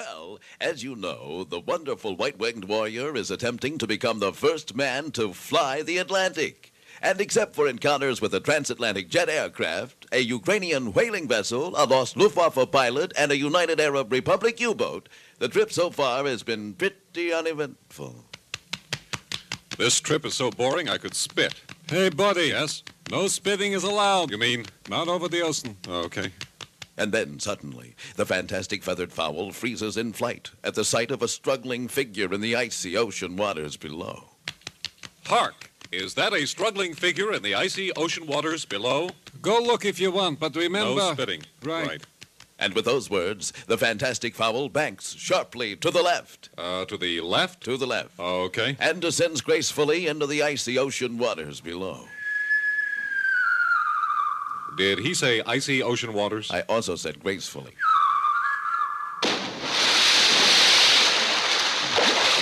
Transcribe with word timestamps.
Well, 0.00 0.40
as 0.62 0.82
you 0.82 0.96
know, 0.96 1.44
the 1.44 1.60
wonderful 1.60 2.16
white 2.16 2.38
winged 2.38 2.64
warrior 2.64 3.14
is 3.14 3.30
attempting 3.30 3.76
to 3.76 3.86
become 3.86 4.18
the 4.18 4.32
first 4.32 4.74
man 4.74 5.10
to 5.10 5.34
fly 5.34 5.82
the 5.82 5.98
Atlantic. 5.98 6.72
And 7.02 7.20
except 7.20 7.54
for 7.54 7.68
encounters 7.68 8.18
with 8.18 8.34
a 8.34 8.40
transatlantic 8.40 9.10
jet 9.10 9.28
aircraft, 9.28 10.06
a 10.10 10.20
Ukrainian 10.20 10.94
whaling 10.94 11.28
vessel, 11.28 11.74
a 11.76 11.84
lost 11.84 12.16
Luftwaffe 12.16 12.70
pilot, 12.70 13.12
and 13.14 13.30
a 13.30 13.36
United 13.36 13.78
Arab 13.78 14.10
Republic 14.10 14.58
U 14.58 14.74
boat, 14.74 15.10
the 15.38 15.48
trip 15.48 15.70
so 15.70 15.90
far 15.90 16.24
has 16.24 16.42
been 16.42 16.72
pretty 16.72 17.30
uneventful. 17.30 18.24
This 19.76 20.00
trip 20.00 20.24
is 20.24 20.32
so 20.32 20.50
boring 20.50 20.88
I 20.88 20.96
could 20.96 21.14
spit. 21.14 21.54
Hey, 21.90 22.08
buddy. 22.08 22.46
Yes? 22.46 22.84
No 23.10 23.28
spitting 23.28 23.72
is 23.74 23.84
allowed. 23.84 24.30
You 24.30 24.38
mean? 24.38 24.64
Not 24.88 25.08
over 25.08 25.28
the 25.28 25.42
ocean. 25.42 25.76
Okay. 25.86 26.32
And 27.00 27.12
then 27.12 27.40
suddenly, 27.40 27.94
the 28.16 28.26
fantastic 28.26 28.82
feathered 28.82 29.10
fowl 29.10 29.52
freezes 29.52 29.96
in 29.96 30.12
flight 30.12 30.50
at 30.62 30.74
the 30.74 30.84
sight 30.84 31.10
of 31.10 31.22
a 31.22 31.28
struggling 31.28 31.88
figure 31.88 32.30
in 32.34 32.42
the 32.42 32.54
icy 32.54 32.94
ocean 32.94 33.36
waters 33.36 33.78
below. 33.78 34.24
Hark! 35.24 35.70
Is 35.90 36.12
that 36.14 36.34
a 36.34 36.46
struggling 36.46 36.92
figure 36.92 37.32
in 37.32 37.42
the 37.42 37.54
icy 37.54 37.90
ocean 37.94 38.26
waters 38.26 38.66
below? 38.66 39.08
Go 39.40 39.58
look 39.62 39.86
if 39.86 39.98
you 39.98 40.10
want, 40.12 40.40
but 40.40 40.54
remember. 40.54 40.94
No 40.94 41.12
spitting. 41.14 41.40
Right. 41.64 41.86
right. 41.88 42.02
And 42.58 42.74
with 42.74 42.84
those 42.84 43.08
words, 43.08 43.54
the 43.66 43.78
fantastic 43.78 44.34
fowl 44.34 44.68
banks 44.68 45.14
sharply 45.14 45.76
to 45.76 45.90
the 45.90 46.02
left, 46.02 46.50
Uh, 46.58 46.84
to 46.84 46.98
the 46.98 47.22
left? 47.22 47.62
to 47.64 47.78
the 47.78 47.86
left, 47.86 48.20
Okay. 48.20 48.76
and 48.78 49.00
descends 49.00 49.40
gracefully 49.40 50.06
into 50.06 50.26
the 50.26 50.42
icy 50.42 50.76
ocean 50.76 51.16
waters 51.16 51.62
below. 51.62 52.06
Did 54.76 55.00
he 55.00 55.14
say 55.14 55.42
icy 55.46 55.82
ocean 55.82 56.12
waters? 56.12 56.50
I 56.50 56.62
also 56.62 56.94
said 56.96 57.22
gracefully. 57.22 57.74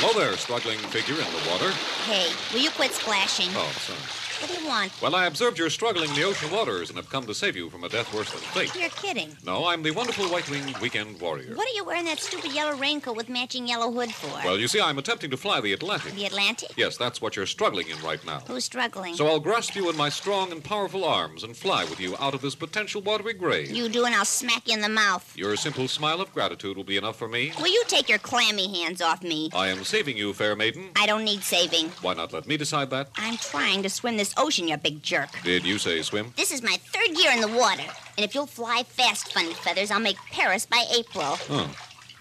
Hello 0.01 0.19
there, 0.19 0.37
struggling 0.37 0.79
figure 0.79 1.15
in 1.15 1.21
the 1.21 1.51
water. 1.51 1.73
Hey, 2.05 2.33
will 2.53 2.63
you 2.63 2.71
quit 2.71 2.93
splashing? 2.93 3.49
Oh, 3.55 3.69
sorry. 3.79 4.28
What 4.41 4.51
do 4.51 4.63
you 4.63 4.69
want? 4.69 4.93
Well, 5.03 5.15
I 5.17 5.27
observed 5.27 5.59
you're 5.59 5.69
struggling 5.71 6.09
in 6.11 6.15
the 6.15 6.23
ocean 6.23 6.51
waters 6.53 6.91
and 6.91 6.97
have 6.97 7.11
come 7.11 7.27
to 7.27 7.35
save 7.35 7.57
you 7.57 7.71
from 7.71 7.83
a 7.83 7.89
death 7.89 8.13
worse 8.15 8.31
than 8.31 8.41
fate. 8.41 8.75
You're 8.81 8.89
kidding. 8.91 9.37
No, 9.45 9.67
I'm 9.67 9.83
the 9.83 9.91
wonderful 9.91 10.27
white-winged 10.27 10.79
weekend 10.79 11.21
warrior. 11.21 11.55
What 11.55 11.69
are 11.69 11.75
you 11.75 11.85
wearing 11.85 12.05
that 12.05 12.21
stupid 12.21 12.53
yellow 12.53 12.77
raincoat 12.77 13.17
with 13.17 13.29
matching 13.29 13.67
yellow 13.67 13.91
hood 13.91 14.13
for? 14.15 14.29
Well, 14.45 14.59
you 14.59 14.69
see, 14.69 14.81
I'm 14.81 14.97
attempting 14.99 15.31
to 15.31 15.37
fly 15.37 15.61
the 15.61 15.73
Atlantic. 15.73 16.15
the 16.15 16.25
Atlantic? 16.27 16.71
Yes, 16.77 16.97
that's 16.97 17.21
what 17.21 17.35
you're 17.35 17.47
struggling 17.47 17.89
in 17.89 18.01
right 18.03 18.25
now. 18.25 18.41
Who's 18.47 18.65
struggling? 18.65 19.17
So 19.17 19.27
I'll 19.27 19.41
grasp 19.41 19.75
you 19.75 19.91
in 19.91 19.97
my 19.97 20.09
strong 20.09 20.53
and 20.53 20.63
powerful 20.63 21.05
arms 21.05 21.43
and 21.43 21.57
fly 21.57 21.85
with 21.85 21.99
you 21.99 22.17
out 22.21 22.35
of 22.35 22.41
this 22.41 22.55
potential 22.55 23.03
watery 23.03 23.35
grave. 23.35 23.71
you 23.71 23.89
do, 23.89 24.05
and 24.05 24.15
I'll 24.15 24.25
smack 24.25 24.69
you 24.69 24.75
in 24.75 24.83
the 24.83 24.89
mouth. 24.89 25.37
Your 25.37 25.57
simple 25.57 25.89
smile 25.89 26.21
of 26.21 26.33
gratitude 26.33 26.77
will 26.77 26.85
be 26.85 26.97
enough 26.97 27.17
for 27.17 27.27
me. 27.29 27.53
Will 27.59 27.67
you 27.73 27.83
take 27.89 28.09
your 28.09 28.19
clammy 28.19 28.69
hands 28.83 29.03
off 29.03 29.23
me? 29.23 29.51
I 29.53 29.69
am 29.69 29.83
saving 29.83 30.17
you, 30.17 30.33
fair 30.33 30.55
maiden. 30.55 30.91
I 30.95 31.07
don't 31.07 31.25
need 31.25 31.43
saving. 31.43 31.89
Why 32.03 32.15
not 32.15 32.33
let 32.33 32.47
me 32.47 32.57
decide 32.57 32.91
that? 32.91 33.09
I'm 33.17 33.37
trying 33.37 33.83
to 33.83 33.91
swim 33.91 34.17
this 34.17 34.28
ocean, 34.37 34.69
you 34.69 34.77
big 34.77 35.03
jerk. 35.03 35.31
Did 35.45 35.65
you 35.65 35.79
say 35.79 36.03
swim? 36.03 36.33
This 36.37 36.53
is 36.53 36.63
my 36.63 36.77
third 36.93 37.17
year 37.17 37.33
in 37.33 37.41
the 37.41 37.49
water. 37.49 37.85
And 38.17 38.25
if 38.25 38.35
you'll 38.35 38.47
fly 38.47 38.83
fast, 38.83 39.33
Funny 39.33 39.55
Feathers, 39.55 39.91
I'll 39.91 40.01
make 40.01 40.17
Paris 40.31 40.67
by 40.67 40.85
April. 40.93 41.39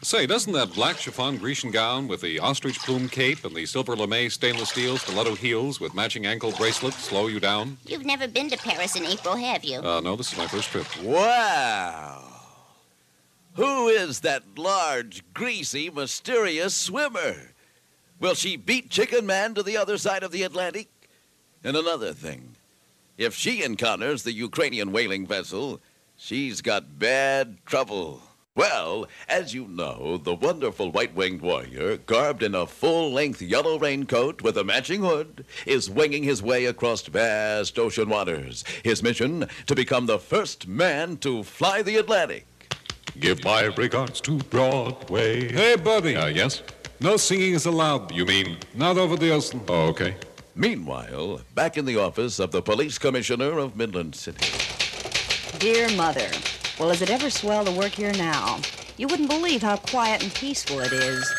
Say, 0.03 0.27
doesn't 0.27 0.53
that 0.53 0.73
black 0.73 0.97
chiffon 0.97 1.37
Grecian 1.37 1.71
gown 1.71 2.07
with 2.07 2.21
the 2.21 2.37
ostrich 2.39 2.77
plume 2.79 3.09
cape 3.09 3.43
and 3.43 3.55
the 3.55 3.65
silver 3.65 3.95
lame 3.95 4.29
stainless 4.29 4.69
steel 4.69 4.97
stiletto 4.97 5.33
heels 5.33 5.79
with 5.79 5.95
matching 5.95 6.27
ankle 6.27 6.51
bracelets 6.51 6.97
slow 6.97 7.27
you 7.27 7.39
down? 7.39 7.77
You've 7.85 8.05
never 8.05 8.27
been 8.27 8.49
to 8.51 8.57
Paris 8.57 8.95
in 8.95 9.05
April, 9.05 9.35
have 9.35 9.65
you? 9.65 9.79
Uh, 9.79 9.99
no, 10.01 10.15
this 10.15 10.31
is 10.31 10.37
my 10.37 10.45
first 10.47 10.69
trip. 10.69 10.85
Wow! 11.01 12.23
Who 13.55 13.87
is 13.87 14.19
that 14.19 14.43
large, 14.55 15.23
greasy, 15.33 15.89
mysterious 15.89 16.75
swimmer? 16.75 17.53
Will 18.19 18.35
she 18.35 18.55
beat 18.55 18.91
Chicken 18.91 19.25
Man 19.25 19.55
to 19.55 19.63
the 19.63 19.77
other 19.77 19.97
side 19.97 20.21
of 20.21 20.31
the 20.31 20.43
Atlantic? 20.43 20.89
And 21.63 21.75
another 21.75 22.13
thing 22.13 22.55
if 23.17 23.33
she 23.33 23.63
encounters 23.63 24.23
the 24.23 24.33
Ukrainian 24.33 24.91
whaling 24.91 25.25
vessel, 25.25 25.81
she's 26.15 26.61
got 26.61 26.99
bad 26.99 27.57
trouble. 27.65 28.21
Well, 28.57 29.07
as 29.29 29.53
you 29.53 29.67
know, 29.67 30.17
the 30.17 30.33
wonderful 30.33 30.91
white 30.91 31.13
winged 31.13 31.41
warrior, 31.41 31.97
garbed 31.97 32.41
in 32.41 32.55
a 32.55 32.65
full 32.65 33.11
length 33.11 33.39
yellow 33.39 33.77
raincoat 33.77 34.41
with 34.41 34.57
a 34.57 34.63
matching 34.63 35.01
hood, 35.01 35.45
is 35.67 35.91
winging 35.91 36.23
his 36.23 36.41
way 36.41 36.65
across 36.65 37.03
vast 37.03 37.77
ocean 37.77 38.09
waters. 38.09 38.63
His 38.83 39.03
mission 39.03 39.47
to 39.67 39.75
become 39.75 40.07
the 40.07 40.17
first 40.17 40.67
man 40.67 41.17
to 41.17 41.43
fly 41.43 41.83
the 41.83 41.97
Atlantic. 41.97 42.47
Give 43.19 43.43
my 43.43 43.65
regards 43.65 44.21
to 44.21 44.37
Broadway. 44.37 45.51
Hey, 45.51 45.75
buddy. 45.75 46.15
Uh, 46.15 46.27
yes? 46.27 46.63
No 46.99 47.17
singing 47.17 47.53
is 47.53 47.67
allowed. 47.67 48.11
You 48.11 48.25
mean? 48.25 48.57
Not 48.73 48.97
over 48.97 49.15
the 49.15 49.31
ocean. 49.31 49.61
Oh, 49.67 49.89
okay. 49.89 50.15
Meanwhile, 50.57 51.41
back 51.53 51.77
in 51.77 51.85
the 51.85 51.99
office 51.99 52.39
of 52.39 52.51
the 52.51 52.63
police 52.63 52.97
commissioner 52.97 53.59
of 53.59 53.77
Midland 53.77 54.15
City. 54.15 54.47
Dear 55.59 55.87
Mother, 55.95 56.27
well, 56.79 56.89
is 56.89 57.03
it 57.03 57.11
ever 57.11 57.29
swell 57.29 57.63
to 57.63 57.71
work 57.71 57.91
here 57.91 58.11
now? 58.13 58.59
You 58.97 59.07
wouldn't 59.07 59.29
believe 59.29 59.61
how 59.61 59.77
quiet 59.77 60.23
and 60.23 60.33
peaceful 60.33 60.79
it 60.79 60.91
is. 60.91 61.31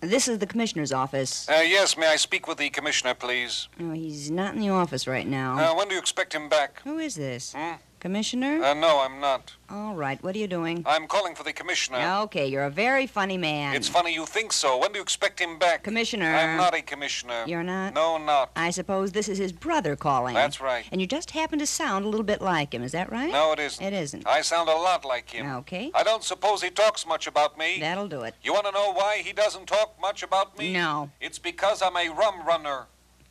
This 0.00 0.28
is 0.28 0.38
the 0.40 0.46
commissioner's 0.46 0.92
office. 0.92 1.48
Uh, 1.48 1.62
yes, 1.64 1.96
may 1.96 2.08
I 2.08 2.16
speak 2.16 2.46
with 2.46 2.58
the 2.58 2.68
commissioner, 2.68 3.14
please? 3.14 3.68
Oh, 3.80 3.92
he's 3.92 4.30
not 4.30 4.54
in 4.54 4.60
the 4.60 4.68
office 4.68 5.06
right 5.06 5.26
now. 5.26 5.58
Uh, 5.58 5.74
when 5.74 5.88
do 5.88 5.94
you 5.94 6.00
expect 6.00 6.34
him 6.34 6.50
back? 6.50 6.82
Who 6.84 6.98
is 6.98 7.14
this? 7.14 7.54
Hmm? 7.56 7.76
Commissioner? 8.02 8.60
Uh, 8.64 8.74
no, 8.74 8.98
I'm 8.98 9.20
not. 9.20 9.54
All 9.70 9.94
right, 9.94 10.20
what 10.24 10.34
are 10.34 10.38
you 10.38 10.48
doing? 10.48 10.82
I'm 10.86 11.06
calling 11.06 11.36
for 11.36 11.44
the 11.44 11.52
commissioner. 11.52 11.98
Okay, 12.22 12.48
you're 12.48 12.64
a 12.64 12.70
very 12.70 13.06
funny 13.06 13.38
man. 13.38 13.76
It's 13.76 13.86
funny 13.86 14.12
you 14.12 14.26
think 14.26 14.52
so. 14.52 14.76
When 14.76 14.90
do 14.90 14.96
you 14.98 15.02
expect 15.04 15.38
him 15.38 15.56
back? 15.56 15.84
Commissioner. 15.84 16.34
I'm 16.34 16.56
not 16.56 16.74
a 16.74 16.82
commissioner. 16.82 17.44
You're 17.46 17.62
not? 17.62 17.94
No, 17.94 18.18
not. 18.18 18.50
I 18.56 18.70
suppose 18.70 19.12
this 19.12 19.28
is 19.28 19.38
his 19.38 19.52
brother 19.52 19.94
calling. 19.94 20.34
That's 20.34 20.60
right. 20.60 20.84
And 20.90 21.00
you 21.00 21.06
just 21.06 21.30
happen 21.30 21.60
to 21.60 21.66
sound 21.66 22.04
a 22.04 22.08
little 22.08 22.26
bit 22.26 22.42
like 22.42 22.74
him, 22.74 22.82
is 22.82 22.90
that 22.90 23.12
right? 23.12 23.30
No, 23.30 23.52
it 23.52 23.60
isn't. 23.60 23.86
It 23.86 23.92
isn't. 23.92 24.26
I 24.26 24.40
sound 24.40 24.68
a 24.68 24.74
lot 24.74 25.04
like 25.04 25.30
him. 25.30 25.46
Okay. 25.58 25.92
I 25.94 26.02
don't 26.02 26.24
suppose 26.24 26.60
he 26.60 26.70
talks 26.70 27.06
much 27.06 27.28
about 27.28 27.56
me. 27.56 27.78
That'll 27.78 28.08
do 28.08 28.22
it. 28.22 28.34
You 28.42 28.52
want 28.52 28.66
to 28.66 28.72
know 28.72 28.92
why 28.92 29.18
he 29.18 29.32
doesn't 29.32 29.66
talk 29.66 29.94
much 30.00 30.24
about 30.24 30.58
me? 30.58 30.72
No. 30.72 31.12
It's 31.20 31.38
because 31.38 31.80
I'm 31.80 31.96
a 31.96 32.08
rum 32.08 32.44
runner. 32.44 32.86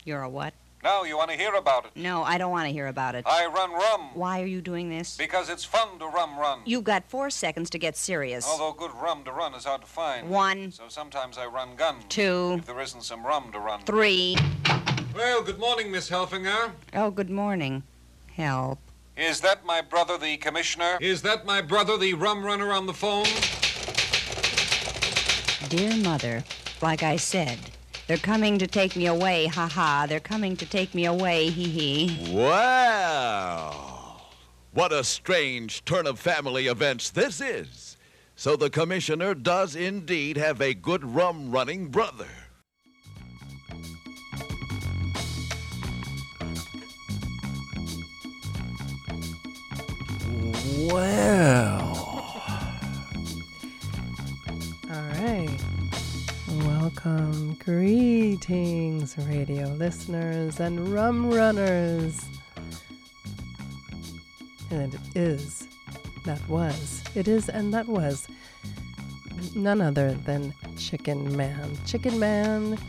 You're 0.06 0.22
a 0.24 0.30
what? 0.30 0.54
Now, 0.84 1.04
you 1.04 1.16
want 1.16 1.30
to 1.30 1.38
hear 1.38 1.54
about 1.54 1.86
it? 1.86 1.92
No, 1.96 2.24
I 2.24 2.40
don't 2.40 2.50
want 2.52 2.66
to 2.68 2.72
hear 2.74 2.88
about 2.88 3.14
it. 3.14 3.24
I 3.28 3.46
run 3.46 3.72
rum 3.72 4.10
Why 4.16 4.42
are 4.42 4.48
you 4.48 4.62
doing 4.62 4.90
this? 4.90 5.16
because 5.16 5.48
it's 5.50 5.64
fun 5.64 6.00
to 6.00 6.08
rum 6.08 6.38
run. 6.40 6.62
You've 6.66 6.84
got 6.84 7.08
four 7.08 7.30
seconds 7.30 7.70
to 7.72 7.78
get 7.78 7.96
serious. 7.96 8.48
Although 8.48 8.74
good 8.74 8.92
rum 9.00 9.24
to 9.26 9.32
run 9.32 9.54
is 9.54 9.66
hard 9.66 9.82
to 9.82 9.88
find. 9.88 10.28
One, 10.30 10.72
So 10.72 10.86
sometimes 10.88 11.38
I 11.38 11.46
run 11.46 11.76
gun. 11.76 11.98
two, 12.10 12.56
If 12.60 12.66
there 12.66 12.80
isn't 12.82 13.04
some 13.04 13.24
rum 13.26 13.52
to 13.52 13.60
run. 13.60 13.82
three. 13.84 14.36
Well, 15.16 15.44
good 15.44 15.60
morning, 15.60 15.92
Miss 15.92 16.10
Helfinger. 16.10 16.72
Oh, 16.96 17.12
good 17.12 17.30
morning. 17.30 17.84
Help. 18.36 18.80
Is 19.16 19.42
that 19.42 19.64
my 19.66 19.82
brother, 19.82 20.18
the 20.18 20.38
commissioner? 20.38 20.98
Is 21.00 21.22
that 21.22 21.46
my 21.46 21.62
brother, 21.62 21.96
the 21.98 22.16
rum 22.16 22.44
runner 22.44 22.72
on 22.72 22.88
the 22.88 22.94
phone? 22.94 23.26
Dear 25.70 25.96
Mother, 25.98 26.44
like 26.82 27.04
I 27.04 27.18
said, 27.18 27.60
they're 28.08 28.18
coming 28.18 28.58
to 28.58 28.68
take 28.68 28.96
me 28.96 29.06
away, 29.06 29.48
ha 29.48 29.68
ha. 29.68 30.06
They're 30.08 30.20
coming 30.20 30.58
to 30.58 30.66
take 30.66 30.94
me 30.94 31.06
away, 31.06 31.50
hee 31.50 31.70
hee. 31.70 32.34
Well, 32.34 34.30
What 34.74 34.94
a 34.94 35.04
strange 35.04 35.84
turn 35.86 36.08
of 36.08 36.20
family 36.20 36.68
events 36.68 37.10
this 37.10 37.42
is. 37.42 37.98
So 38.36 38.56
the 38.56 38.70
commissioner 38.70 39.34
does 39.36 39.76
indeed 39.76 40.38
have 40.38 40.62
a 40.62 40.74
good 40.74 41.04
rum 41.04 41.52
running 41.52 41.90
brother. 41.90 42.28
Well. 50.90 51.98
All 54.90 55.02
right. 55.14 55.61
Welcome, 56.82 57.54
greetings, 57.64 59.16
radio 59.16 59.68
listeners 59.68 60.60
and 60.60 60.92
rum 60.92 61.32
runners. 61.32 62.20
And 64.72 64.92
it 64.92 65.16
is, 65.16 65.68
that 66.26 66.42
was, 66.50 67.04
it 67.14 67.28
is, 67.28 67.50
and 67.50 67.72
that 67.72 67.86
was 67.86 68.28
none 69.56 69.80
other 69.80 70.14
than 70.26 70.56
Chicken 70.76 71.38
Man. 71.38 71.78
Chicken 71.86 72.18
Man, 72.18 72.80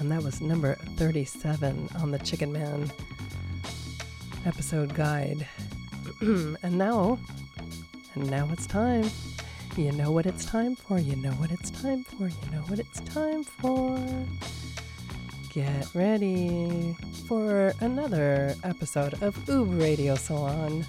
and 0.00 0.10
that 0.10 0.24
was 0.24 0.40
number 0.40 0.74
37 0.96 1.90
on 2.00 2.10
the 2.10 2.18
Chicken 2.18 2.50
Man 2.50 2.90
episode 4.44 4.92
guide. 4.96 5.46
and 6.20 6.72
now, 6.72 7.16
and 8.16 8.28
now 8.28 8.48
it's 8.52 8.66
time. 8.66 9.08
You 9.78 9.92
know 9.92 10.10
what 10.10 10.26
it's 10.26 10.44
time 10.44 10.74
for. 10.74 10.98
You 10.98 11.14
know 11.14 11.30
what 11.34 11.52
it's 11.52 11.70
time 11.70 12.02
for. 12.02 12.24
You 12.26 12.50
know 12.50 12.62
what 12.62 12.80
it's 12.80 12.98
time 13.02 13.44
for. 13.44 13.96
Get 15.50 15.94
ready 15.94 16.96
for 17.28 17.72
another 17.80 18.56
episode 18.64 19.14
of 19.22 19.36
Oob 19.46 19.80
Radio 19.80 20.16
Salon. 20.16 20.84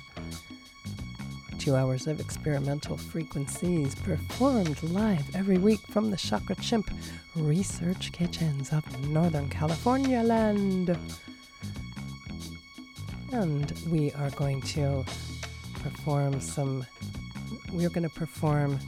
two 1.59 1.75
hours 1.75 2.07
of 2.07 2.19
experimental 2.19 2.97
frequencies 2.97 3.93
performed 3.93 4.81
live 4.81 5.35
every 5.35 5.59
week 5.59 5.81
from 5.81 6.09
the 6.09 6.17
Chakra 6.17 6.55
Chimp 6.55 6.89
Research 7.35 8.11
Kitchens 8.11 8.73
of 8.73 8.83
Northern 9.09 9.49
California 9.49 10.23
land. 10.23 10.97
And 13.31 13.71
we 13.91 14.11
are 14.13 14.31
going 14.31 14.61
to 14.61 15.05
perform 15.83 16.41
some, 16.41 16.85
we're 17.71 17.89
going 17.89 18.07
to 18.07 18.15
perform 18.15 18.79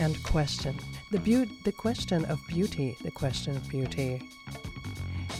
and 0.00 0.22
question 0.24 0.76
the, 1.10 1.18
beau- 1.18 1.50
the 1.64 1.72
question 1.72 2.24
of 2.26 2.40
beauty, 2.48 2.96
the 3.02 3.10
question 3.10 3.56
of 3.56 3.68
beauty 3.68 4.22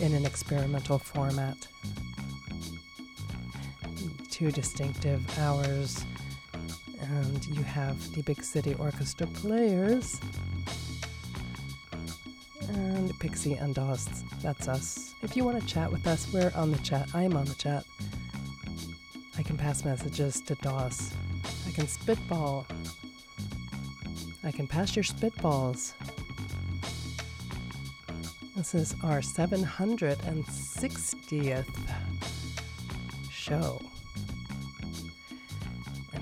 in 0.00 0.14
an 0.14 0.24
experimental 0.24 0.98
format 0.98 1.66
two 4.34 4.50
distinctive 4.50 5.22
hours, 5.38 6.04
and 7.00 7.46
you 7.46 7.62
have 7.62 7.96
the 8.16 8.22
Big 8.22 8.42
City 8.42 8.74
Orchestra 8.80 9.28
players. 9.28 10.20
And 12.68 13.16
Pixie 13.20 13.52
and 13.52 13.76
Das, 13.76 14.24
that's 14.42 14.66
us. 14.66 15.14
If 15.22 15.36
you 15.36 15.44
want 15.44 15.60
to 15.60 15.66
chat 15.68 15.92
with 15.92 16.08
us, 16.08 16.26
we're 16.32 16.50
on 16.56 16.72
the 16.72 16.78
chat. 16.78 17.08
I 17.14 17.22
am 17.22 17.36
on 17.36 17.44
the 17.44 17.54
chat. 17.54 17.84
I 19.38 19.44
can 19.44 19.56
pass 19.56 19.84
messages 19.84 20.40
to 20.46 20.56
Das. 20.56 21.14
Can 21.74 21.88
spitball. 21.88 22.66
I 24.44 24.52
can 24.52 24.66
pass 24.66 24.94
your 24.94 25.02
spitballs. 25.02 25.94
This 28.56 28.74
is 28.74 28.94
our 29.02 29.20
760th 29.20 31.66
show 33.30 33.80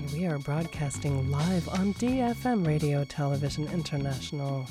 and 0.03 0.11
we 0.11 0.25
are 0.25 0.39
broadcasting 0.39 1.29
live 1.31 1.67
on 1.69 1.93
DFM 1.93 2.65
Radio 2.65 3.03
Television 3.05 3.67
International. 3.69 4.67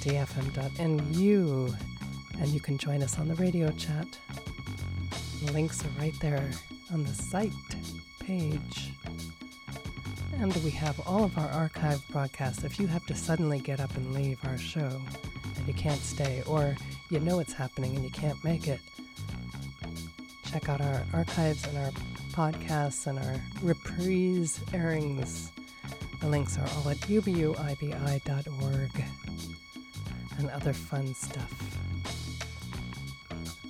DFM.nu, 0.00 1.74
and 2.40 2.48
you 2.48 2.60
can 2.60 2.78
join 2.78 3.02
us 3.02 3.18
on 3.18 3.28
the 3.28 3.34
radio 3.36 3.70
chat. 3.72 4.06
The 5.44 5.52
links 5.52 5.84
are 5.84 6.00
right 6.00 6.18
there 6.20 6.50
on 6.92 7.04
the 7.04 7.14
site 7.14 7.52
page. 8.28 8.92
And 10.38 10.54
we 10.56 10.70
have 10.72 11.00
all 11.08 11.24
of 11.24 11.38
our 11.38 11.48
archive 11.48 12.06
broadcasts. 12.10 12.62
If 12.62 12.78
you 12.78 12.86
have 12.86 13.06
to 13.06 13.14
suddenly 13.14 13.58
get 13.58 13.80
up 13.80 13.96
and 13.96 14.12
leave 14.12 14.38
our 14.44 14.58
show 14.58 15.00
and 15.56 15.66
you 15.66 15.72
can't 15.72 16.02
stay, 16.02 16.42
or 16.46 16.76
you 17.08 17.20
know 17.20 17.38
it's 17.38 17.54
happening 17.54 17.96
and 17.96 18.04
you 18.04 18.10
can't 18.10 18.42
make 18.44 18.68
it, 18.68 18.80
check 20.44 20.68
out 20.68 20.82
our 20.82 21.02
archives 21.14 21.66
and 21.66 21.78
our 21.78 21.90
podcasts 22.32 23.06
and 23.06 23.18
our 23.18 23.36
reprise 23.62 24.60
airings. 24.74 25.50
The 26.20 26.28
links 26.28 26.58
are 26.58 26.68
all 26.76 26.90
at 26.90 26.98
ubuibi.org 26.98 29.04
and 30.38 30.50
other 30.50 30.74
fun 30.74 31.14
stuff. 31.14 31.54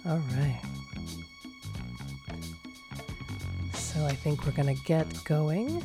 All 0.04 0.20
right. 0.34 0.77
So 3.98 4.06
I 4.06 4.12
think 4.12 4.46
we're 4.46 4.52
going 4.52 4.72
to 4.76 4.80
get 4.84 5.06
going. 5.24 5.82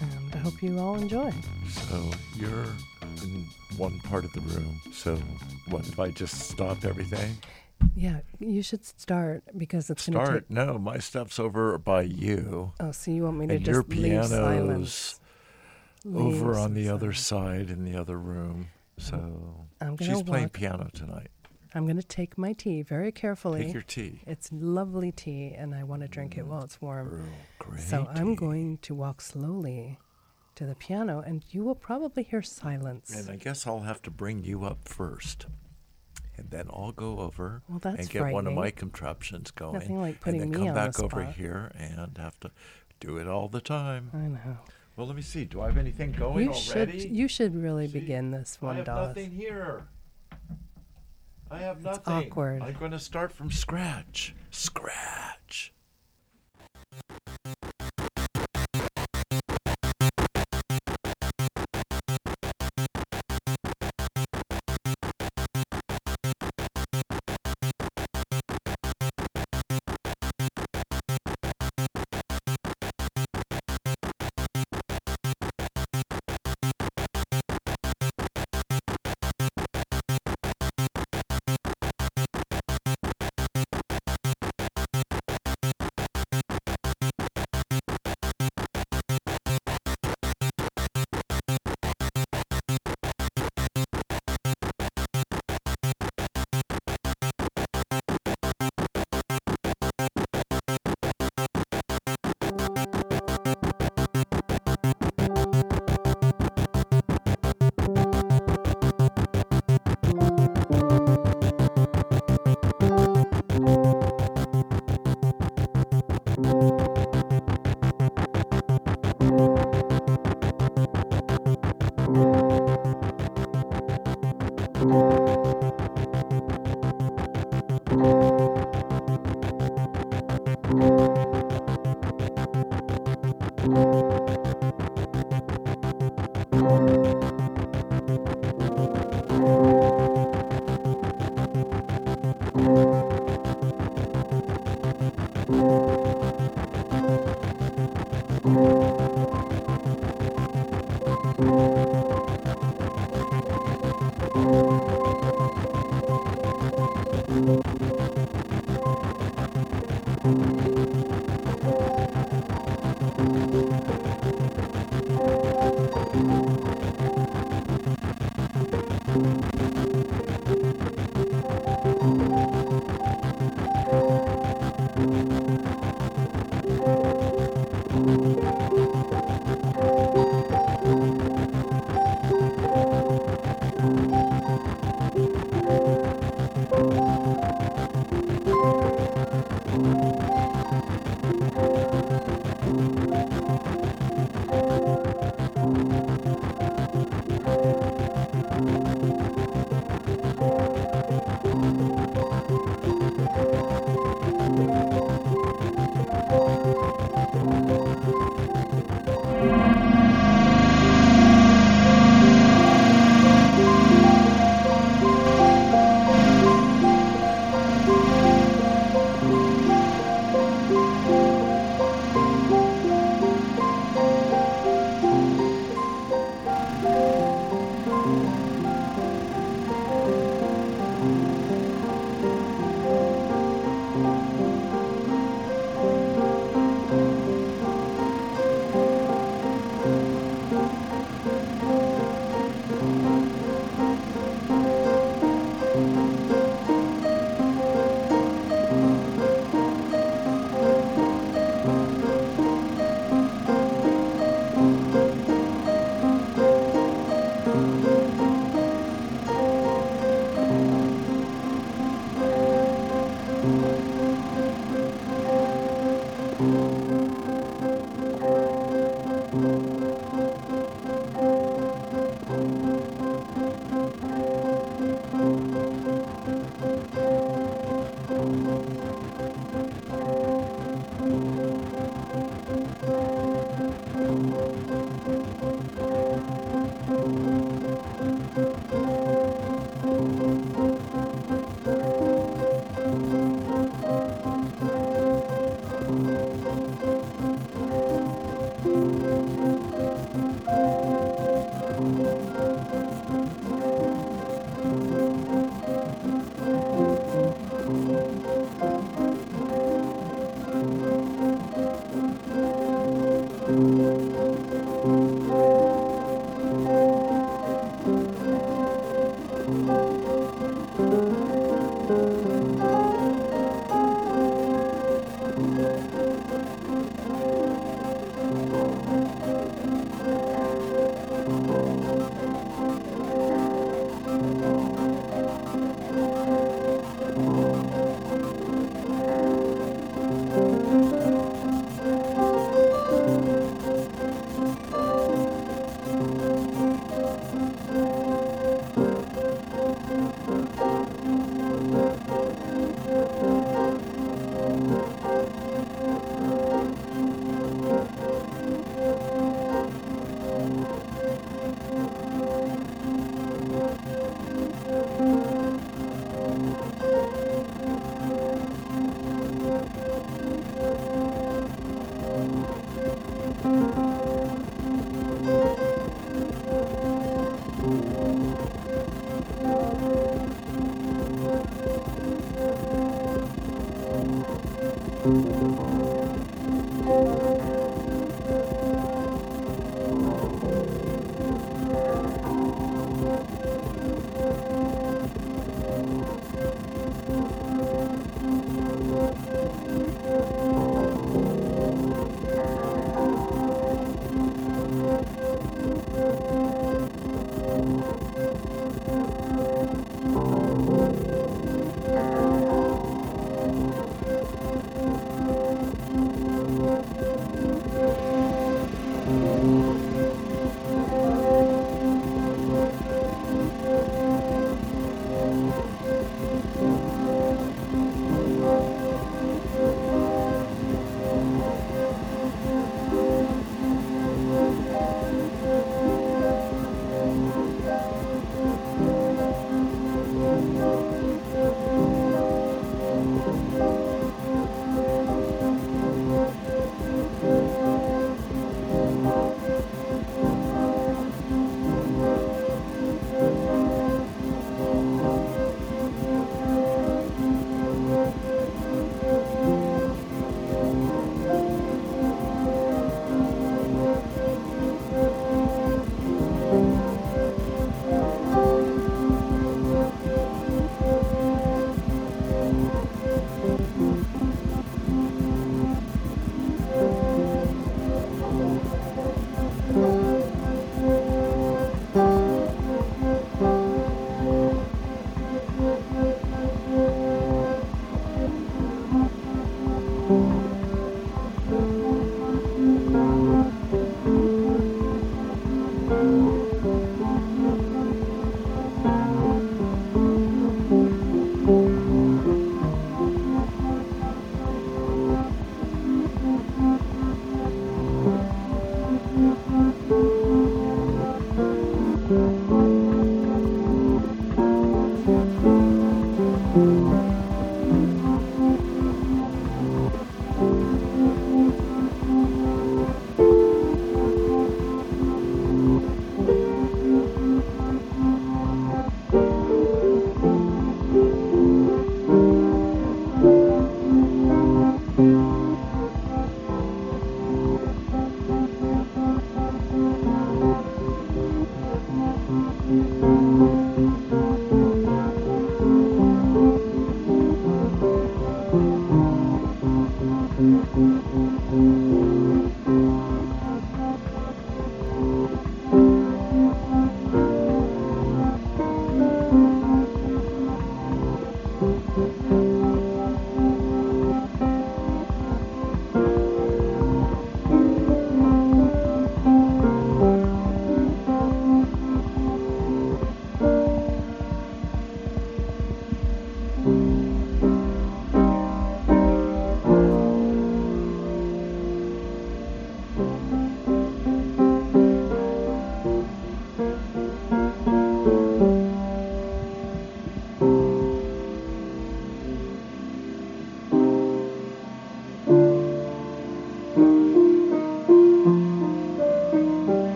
And 0.00 0.32
I 0.32 0.36
hope 0.38 0.62
you 0.62 0.78
all 0.78 0.94
enjoy. 0.94 1.32
So 1.68 2.08
you're 2.36 2.66
in 3.24 3.46
one 3.76 3.98
part 3.98 4.24
of 4.24 4.32
the 4.32 4.42
room. 4.42 4.80
So 4.92 5.16
what 5.70 5.88
if 5.88 5.98
I 5.98 6.10
just 6.12 6.50
stop 6.50 6.84
everything? 6.84 7.36
Yeah, 7.96 8.20
you 8.38 8.62
should 8.62 8.84
start 8.84 9.42
because 9.58 9.90
it's 9.90 10.06
going 10.06 10.20
to 10.20 10.24
Start? 10.24 10.42
take. 10.42 10.50
No, 10.50 10.78
my 10.78 10.98
stuff's 10.98 11.40
over 11.40 11.76
by 11.78 12.02
you. 12.02 12.72
Oh, 12.78 12.92
so 12.92 13.10
you 13.10 13.24
want 13.24 13.38
me 13.38 13.48
to 13.48 13.54
And 13.54 13.64
just 13.64 13.74
your 13.74 13.82
leave 13.82 14.10
piano's 14.12 14.30
silence? 14.30 15.20
over 16.06 16.20
Leave 16.30 16.56
on 16.58 16.74
the 16.74 16.84
some 16.84 16.94
other 16.94 17.12
side 17.12 17.70
in 17.70 17.84
the 17.84 17.98
other 17.98 18.16
room. 18.16 18.68
So 18.98 19.66
I'm 19.80 19.96
she's 19.96 20.22
playing 20.22 20.50
piano 20.50 20.90
tonight. 20.94 21.31
I'm 21.74 21.84
going 21.84 21.96
to 21.96 22.02
take 22.06 22.36
my 22.36 22.52
tea 22.52 22.82
very 22.82 23.12
carefully. 23.12 23.64
Take 23.64 23.72
your 23.72 23.82
tea. 23.82 24.20
It's 24.26 24.50
lovely 24.52 25.12
tea, 25.12 25.54
and 25.56 25.74
I 25.74 25.84
want 25.84 26.02
to 26.02 26.08
drink 26.08 26.36
it 26.36 26.44
mm, 26.44 26.48
while 26.48 26.62
it's 26.62 26.80
warm. 26.80 27.28
Grey 27.58 27.80
So 27.80 28.08
I'm 28.12 28.34
going 28.34 28.78
to 28.82 28.94
walk 28.94 29.20
slowly 29.20 29.98
to 30.54 30.66
the 30.66 30.74
piano, 30.74 31.22
and 31.24 31.42
you 31.50 31.64
will 31.64 31.74
probably 31.74 32.22
hear 32.24 32.42
silence. 32.42 33.10
And 33.14 33.30
I 33.30 33.36
guess 33.36 33.66
I'll 33.66 33.80
have 33.80 34.02
to 34.02 34.10
bring 34.10 34.44
you 34.44 34.64
up 34.64 34.86
first. 34.86 35.46
And 36.36 36.50
then 36.50 36.66
I'll 36.70 36.92
go 36.92 37.20
over 37.20 37.62
Well, 37.68 37.80
and 37.84 38.08
get 38.08 38.32
one 38.32 38.46
of 38.46 38.54
my 38.54 38.70
contraptions 38.70 39.50
going. 39.50 39.74
Nothing 39.74 40.00
like 40.00 40.20
putting 40.20 40.42
and 40.42 40.52
then 40.52 40.60
me 40.60 40.66
come 40.66 40.76
on 40.76 40.84
the 40.84 40.90
back 40.90 40.98
over 41.00 41.24
here 41.24 41.70
and 41.78 42.16
have 42.18 42.38
to 42.40 42.50
do 43.00 43.18
it 43.18 43.26
all 43.28 43.48
the 43.48 43.60
time. 43.60 44.10
I 44.14 44.18
know. 44.18 44.58
Well, 44.96 45.06
let 45.06 45.16
me 45.16 45.22
see. 45.22 45.44
Do 45.44 45.60
I 45.60 45.66
have 45.66 45.78
anything 45.78 46.12
going 46.12 46.44
You 46.44 46.52
already? 46.52 47.00
should 47.00 47.10
you 47.10 47.28
should 47.28 47.54
really 47.54 47.86
See? 47.86 48.00
begin 48.00 48.30
this 48.30 48.58
I 48.60 48.64
one, 48.66 48.76
have 48.76 48.86
Das. 48.86 49.08
nothing 49.08 49.30
here. 49.30 49.86
I 51.52 51.58
have 51.58 51.76
It's 51.78 51.84
nothing. 51.84 52.28
awkward. 52.30 52.62
I'm 52.62 52.72
going 52.74 52.92
to 52.92 52.98
start 52.98 53.32
from 53.32 53.50
scratch. 53.50 54.34
Scratch. 54.50 55.31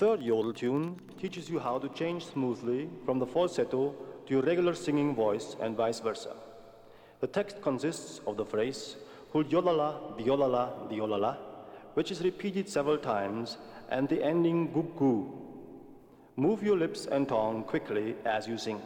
Third 0.00 0.22
yodel 0.22 0.54
tune 0.54 0.84
teaches 1.20 1.50
you 1.50 1.58
how 1.58 1.78
to 1.78 1.88
change 1.90 2.24
smoothly 2.24 2.88
from 3.04 3.18
the 3.18 3.26
falsetto 3.26 3.94
to 4.24 4.32
your 4.34 4.42
regular 4.42 4.74
singing 4.74 5.14
voice 5.14 5.56
and 5.60 5.76
vice 5.76 6.00
versa. 6.00 6.34
The 7.20 7.26
text 7.26 7.60
consists 7.60 8.22
of 8.26 8.38
the 8.38 8.46
phrase 8.46 8.96
Hul 9.30 9.44
yolala, 9.44 10.18
diolala, 10.18 10.90
diolala, 10.90 11.36
which 11.92 12.10
is 12.10 12.22
repeated 12.22 12.66
several 12.66 12.96
times, 12.96 13.58
and 13.90 14.08
the 14.08 14.24
ending 14.24 14.72
goo 14.72 14.90
goo. 14.96 15.18
Move 16.36 16.62
your 16.62 16.78
lips 16.78 17.04
and 17.04 17.28
tongue 17.28 17.62
quickly 17.64 18.16
as 18.24 18.48
you 18.48 18.56
sing. 18.56 18.80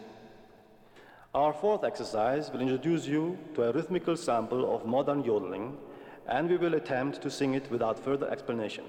Our 1.33 1.53
fourth 1.53 1.85
exercise 1.85 2.51
will 2.51 2.61
introduce 2.61 3.07
you 3.07 3.39
to 3.55 3.69
a 3.69 3.73
rhythmical 3.73 4.17
sample 4.17 4.75
of 4.75 4.85
modern 4.85 5.23
yodeling, 5.23 5.79
and 6.27 6.51
we 6.51 6.57
will 6.57 6.75
attempt 6.75 7.23
to 7.23 7.31
sing 7.31 7.55
it 7.55 7.71
without 7.71 8.01
further 8.01 8.29
explanation. 8.29 8.85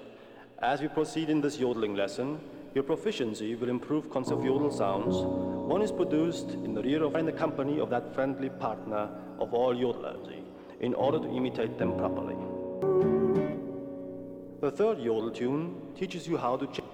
As 0.65 0.81
we 0.81 0.87
proceed 0.87 1.29
in 1.29 1.41
this 1.41 1.59
yodeling 1.59 1.93
lesson, 1.93 2.39
your 2.73 2.83
proficiency 2.83 3.53
will 3.53 3.69
improve 3.69 4.09
concept 4.09 4.43
yodel 4.43 4.71
sounds. 4.71 5.15
One 5.15 5.83
is 5.83 5.91
produced 5.91 6.49
in 6.53 6.73
the 6.73 6.81
rear 6.81 7.03
of 7.03 7.15
in 7.15 7.27
the 7.27 7.31
company 7.31 7.79
of 7.79 7.91
that 7.91 8.15
friendly 8.15 8.49
partner 8.49 9.07
of 9.39 9.53
all 9.53 9.75
yodelers, 9.75 10.41
in 10.79 10.95
order 10.95 11.19
to 11.19 11.29
imitate 11.29 11.77
them 11.77 11.95
properly. 11.95 12.35
The 14.61 14.71
third 14.71 14.97
yodel 14.97 15.29
tune 15.29 15.93
teaches 15.95 16.27
you 16.27 16.35
how 16.35 16.57
to 16.57 16.65
chain. 16.65 16.89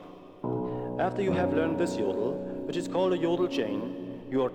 After 0.99 1.21
you 1.21 1.31
have 1.31 1.53
learned 1.53 1.79
this 1.79 1.95
yodel, 1.95 2.33
which 2.67 2.75
is 2.75 2.89
called 2.89 3.13
a 3.13 3.17
yodel 3.17 3.47
chain, 3.47 4.21
you 4.29 4.43
are 4.43 4.51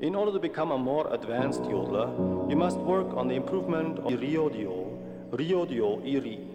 in 0.00 0.14
order 0.14 0.32
to 0.32 0.38
become 0.38 0.70
a 0.70 0.78
more 0.78 1.12
advanced 1.12 1.60
yodeler, 1.64 2.08
you 2.48 2.56
must 2.56 2.78
work 2.78 3.14
on 3.18 3.28
the 3.28 3.34
improvement 3.34 3.98
of 3.98 4.18
Rio 4.18 4.48
Dio, 4.48 4.98
Rio 5.30 5.66
Dio, 5.66 6.02
Iri. 6.06 6.47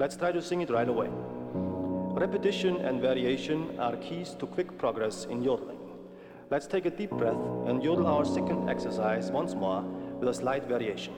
Let's 0.00 0.16
try 0.16 0.32
to 0.32 0.40
sing 0.40 0.62
it 0.62 0.70
right 0.70 0.88
away. 0.88 1.08
Repetition 2.18 2.76
and 2.76 3.02
variation 3.02 3.78
are 3.78 3.96
keys 3.96 4.34
to 4.38 4.46
quick 4.46 4.78
progress 4.78 5.26
in 5.26 5.42
yodeling. 5.42 5.78
Let's 6.48 6.66
take 6.66 6.86
a 6.86 6.90
deep 6.90 7.10
breath 7.10 7.42
and 7.66 7.84
yodel 7.84 8.06
our 8.06 8.24
second 8.24 8.70
exercise 8.70 9.30
once 9.30 9.54
more 9.54 9.82
with 10.18 10.30
a 10.30 10.32
slight 10.32 10.64
variation. 10.64 11.12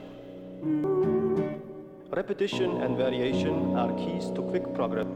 Repetition 2.11 2.81
and 2.81 2.97
variation 2.97 3.73
are 3.77 3.93
keys 3.93 4.29
to 4.31 4.41
quick 4.41 4.73
progress. 4.73 5.07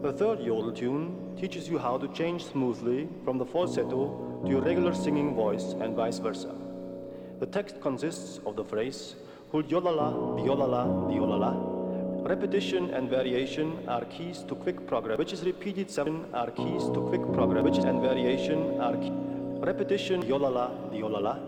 The 0.00 0.14
third 0.14 0.40
yodel 0.40 0.72
tune 0.72 1.36
teaches 1.38 1.68
you 1.68 1.76
how 1.76 1.98
to 1.98 2.08
change 2.14 2.46
smoothly 2.46 3.06
from 3.22 3.36
the 3.36 3.44
falsetto 3.44 4.40
to 4.44 4.50
your 4.50 4.62
regular 4.62 4.94
singing 4.94 5.34
voice 5.34 5.74
and 5.78 5.94
vice 5.94 6.20
versa. 6.20 6.54
The 7.38 7.44
text 7.44 7.82
consists 7.82 8.40
of 8.46 8.56
the 8.56 8.64
phrase 8.64 9.16
hul 9.52 9.62
yolala, 9.64 10.08
biolala, 10.40 10.86
diolala. 11.12 11.69
Repetition 12.22 12.90
and 12.90 13.08
variation 13.08 13.78
are 13.88 14.04
keys 14.04 14.44
to 14.46 14.54
quick 14.54 14.86
progress, 14.86 15.18
which 15.18 15.32
is 15.32 15.42
repeated 15.42 15.90
seven 15.90 16.26
are 16.34 16.50
keys 16.50 16.84
to 16.84 17.00
quick 17.08 17.22
progress, 17.32 17.64
which 17.64 17.78
is 17.78 17.84
and 17.84 18.00
variation 18.00 18.78
are 18.78 18.96
key. 18.96 19.12
repetition 19.60 20.22
yolala, 20.22 20.70
diolala. 20.92 21.38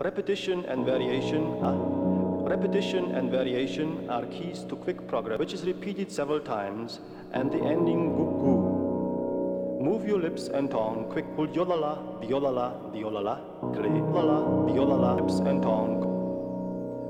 Repetition 0.00 0.64
and 0.66 0.84
variation 0.84 1.42
are 1.62 1.76
repetition 2.48 3.14
and 3.14 3.30
variation 3.30 4.08
are 4.10 4.26
keys 4.26 4.64
to 4.68 4.76
quick 4.76 5.06
progress, 5.08 5.38
which 5.38 5.54
is 5.54 5.64
repeated 5.64 6.12
several 6.12 6.40
times, 6.40 7.00
and 7.32 7.50
the 7.50 7.58
ending 7.58 8.14
gu 8.14 8.24
gu. 8.42 9.82
Move 9.82 10.06
your 10.06 10.18
lips 10.18 10.48
and 10.48 10.70
tongue 10.70 11.06
quick. 11.10 11.26
Yolala, 11.36 12.20
biolala, 12.20 12.68
diolala, 12.92 13.40
kle, 13.74 13.90
lala, 14.12 14.38
biolala, 14.68 15.20
lips 15.20 15.38
and 15.40 15.62
tongue. 15.62 16.11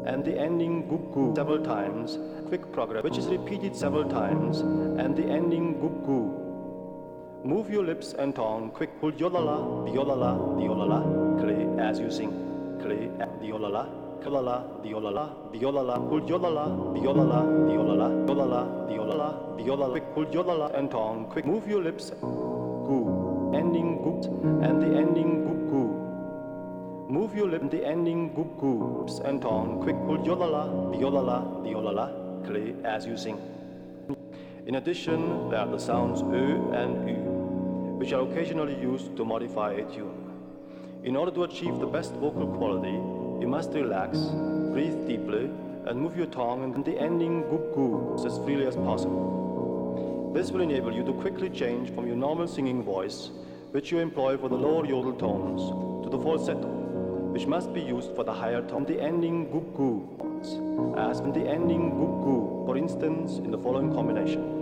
And 0.05 0.24
the 0.24 0.36
ending 0.36 0.88
gu 0.88 0.98
gu 1.14 1.34
several 1.36 1.62
times, 1.64 2.18
quick 2.48 2.72
progress, 2.72 3.05
which 3.05 3.18
is 3.18 3.26
repeated 3.26 3.76
several 3.76 4.05
times, 4.05 4.61
and 4.61 5.16
the 5.16 5.24
ending 5.24 5.80
gu 5.80 5.90
gu. 6.07 6.42
Move 7.44 7.70
your 7.70 7.84
lips 7.84 8.12
and 8.14 8.34
tongue 8.34 8.70
quick. 8.70 8.90
Hul 9.00 9.12
yolala, 9.12 9.86
diolala, 9.88 11.03
kle, 11.40 11.80
as 11.80 11.98
you 11.98 12.11
sing. 12.11 12.30
Kle, 12.82 13.11
diolala, 13.40 13.86
kalala, 14.22 14.64
diolala, 14.82 15.30
biolala, 15.53 15.96
hul 16.09 16.20
yolala, 16.22 16.66
biolala, 16.94 17.42
diolala, 17.68 18.09
yolala, 18.26 18.61
diolala, 18.88 19.57
biolala, 19.57 19.90
quick, 19.90 20.05
hul 20.14 20.26
yolala, 20.26 20.74
and 20.78 20.90
tongue 20.90 21.26
quick. 21.26 21.46
Move 21.46 21.66
your 21.68 21.82
lips, 21.82 22.11
goo, 22.20 23.53
ending 23.55 24.03
goo, 24.03 24.20
and 24.62 24.82
the 24.82 24.96
ending 24.98 25.44
goo 25.44 25.70
goo. 25.70 26.01
Move 27.12 27.34
your 27.36 27.46
lip, 27.46 27.60
in 27.60 27.68
the 27.68 27.84
ending 27.84 28.32
goo 28.32 28.50
goo, 28.58 29.06
and 29.26 29.42
tongue 29.42 29.82
quick, 29.82 29.96
hul 30.06 30.16
yolala, 30.26 30.62
biolala, 30.92 31.62
diolala, 31.62 32.06
kle, 32.46 32.82
as 32.86 33.04
you 33.04 33.18
sing. 33.18 33.38
In 34.66 34.76
addition, 34.76 35.50
there 35.50 35.60
are 35.60 35.66
the 35.66 35.78
sounds 35.78 36.22
ö 36.22 36.72
and 36.74 37.10
ü, 37.10 37.18
which 37.98 38.14
are 38.14 38.22
occasionally 38.22 38.80
used 38.80 39.14
to 39.14 39.26
modify 39.26 39.72
a 39.72 39.84
tune. 39.92 40.32
In 41.04 41.14
order 41.14 41.30
to 41.32 41.44
achieve 41.44 41.78
the 41.80 41.86
best 41.86 42.14
vocal 42.14 42.46
quality, 42.46 42.96
you 43.42 43.46
must 43.46 43.74
relax, 43.74 44.18
breathe 44.72 45.06
deeply, 45.06 45.50
and 45.84 46.00
move 46.00 46.16
your 46.16 46.28
tongue 46.28 46.64
and 46.64 46.82
the 46.82 46.98
ending 46.98 47.42
goo 47.50 47.62
goo 47.74 48.24
as 48.24 48.38
freely 48.38 48.66
as 48.66 48.76
possible. 48.76 50.32
This 50.32 50.50
will 50.50 50.62
enable 50.62 50.94
you 50.94 51.04
to 51.04 51.12
quickly 51.12 51.50
change 51.50 51.94
from 51.94 52.06
your 52.06 52.16
normal 52.16 52.48
singing 52.48 52.82
voice, 52.82 53.28
which 53.72 53.92
you 53.92 53.98
employ 53.98 54.38
for 54.38 54.48
the 54.48 54.56
lower 54.56 54.86
yodel 54.86 55.12
tones, 55.12 55.60
to 56.04 56.08
the 56.08 56.18
falsetto, 56.18 56.82
which 57.33 57.47
must 57.47 57.72
be 57.72 57.80
used 57.80 58.14
for 58.14 58.24
the 58.24 58.33
higher 58.33 58.62
tone, 58.62 58.85
the 58.85 59.01
ending 59.01 59.51
goo 59.51 59.64
goo 59.76 60.22
as 60.97 61.20
in 61.20 61.33
the 61.33 61.49
ending 61.49 61.91
goo 61.91 62.20
goo, 62.24 62.64
for 62.66 62.76
instance, 62.76 63.39
in 63.39 63.51
the 63.51 63.59
following 63.59 63.93
combination. 63.93 64.61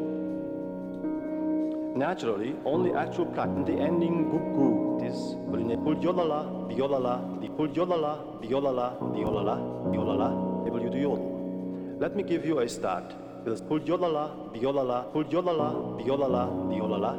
Naturally, 1.97 2.55
only 2.65 2.95
actual 2.95 3.27
practice 3.27 3.67
the 3.67 3.79
ending 3.81 4.31
goo 4.31 4.39
goo 4.55 5.05
is 5.05 5.37
pul 5.85 5.97
yolala, 5.97 6.41
biolala, 6.69 7.41
di 7.41 7.49
pul 7.49 7.69
yolala, 7.69 8.13
biolala, 8.41 8.99
diolala, 9.15 9.57
diolala, 9.93 10.67
able 10.67 10.91
to 10.91 10.99
yodel. 10.99 11.97
Let 11.99 12.17
me 12.17 12.23
give 12.23 12.45
you 12.45 12.61
a 12.61 12.69
start 12.69 13.15
with 13.45 13.67
pul 13.69 13.81
yolala, 13.81 14.53
biolala, 14.55 15.13
pul 15.13 15.25
yolala, 15.25 15.69
biolala, 15.99 16.45
diolala, 16.71 17.13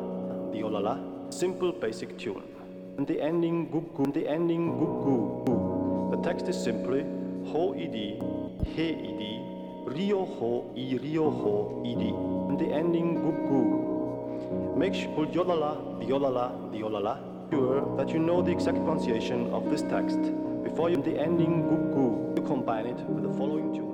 diolala, 0.53 1.33
simple 1.33 1.71
basic 1.71 2.17
tune. 2.17 2.50
And 2.97 3.07
the 3.07 3.21
ending 3.21 3.69
goo, 3.71 4.11
the 4.11 4.27
ending 4.27 4.77
goo. 4.77 6.11
The 6.11 6.17
text 6.21 6.47
is 6.47 6.61
simply 6.61 7.05
ho 7.51 7.73
ed, 7.73 7.93
he 7.93 8.87
ed, 8.87 9.95
rio 9.95 10.25
ho, 10.25 10.71
i 10.75 10.97
rio 11.01 11.29
ho, 11.29 11.83
ed. 11.85 12.03
And 12.49 12.59
the 12.59 12.73
ending 12.73 13.15
goo. 13.21 14.75
Make 14.77 14.93
sure 14.93 15.25
yolala, 15.27 15.99
biolala, 15.99 16.71
diolala. 16.71 17.17
Sure 17.51 17.97
that 17.97 18.09
you 18.09 18.19
know 18.19 18.41
the 18.41 18.51
exact 18.51 18.77
pronunciation 18.77 19.51
of 19.53 19.69
this 19.69 19.81
text 19.81 20.19
before 20.63 20.89
you 20.89 20.97
the 20.97 21.19
ending 21.19 21.67
goo. 21.67 22.33
You 22.35 22.43
combine 22.43 22.85
it 22.85 22.99
with 23.09 23.23
the 23.23 23.33
following 23.37 23.73
tune. 23.73 23.90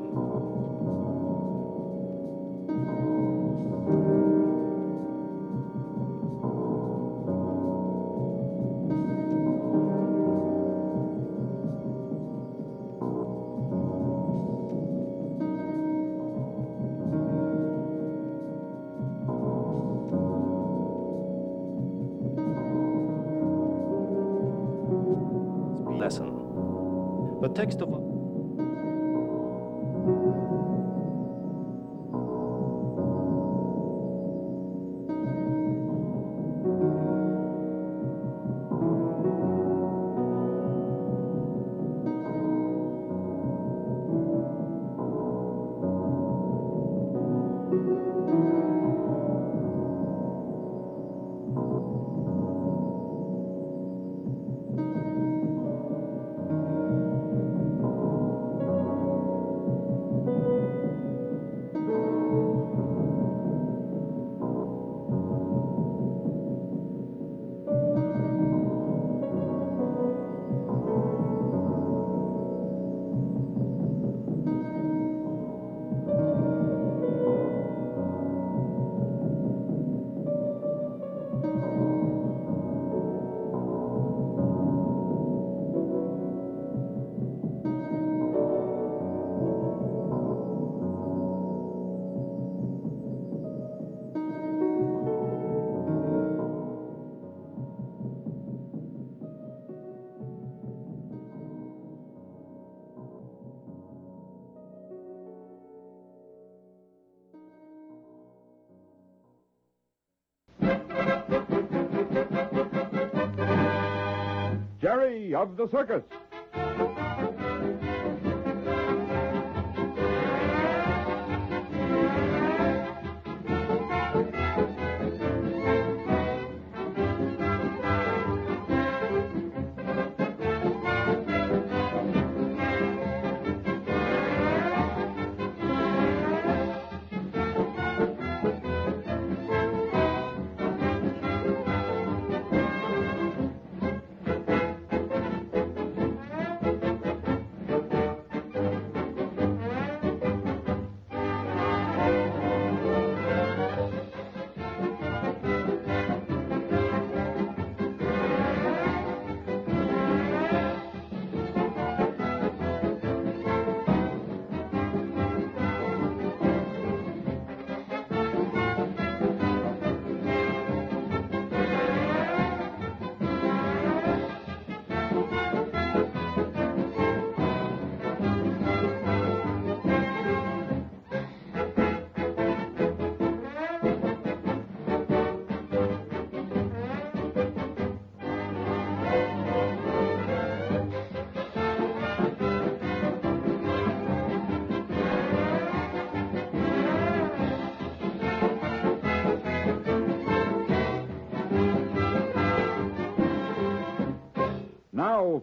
Of 115.48 115.56
the 115.56 115.70
circus. 115.70 116.04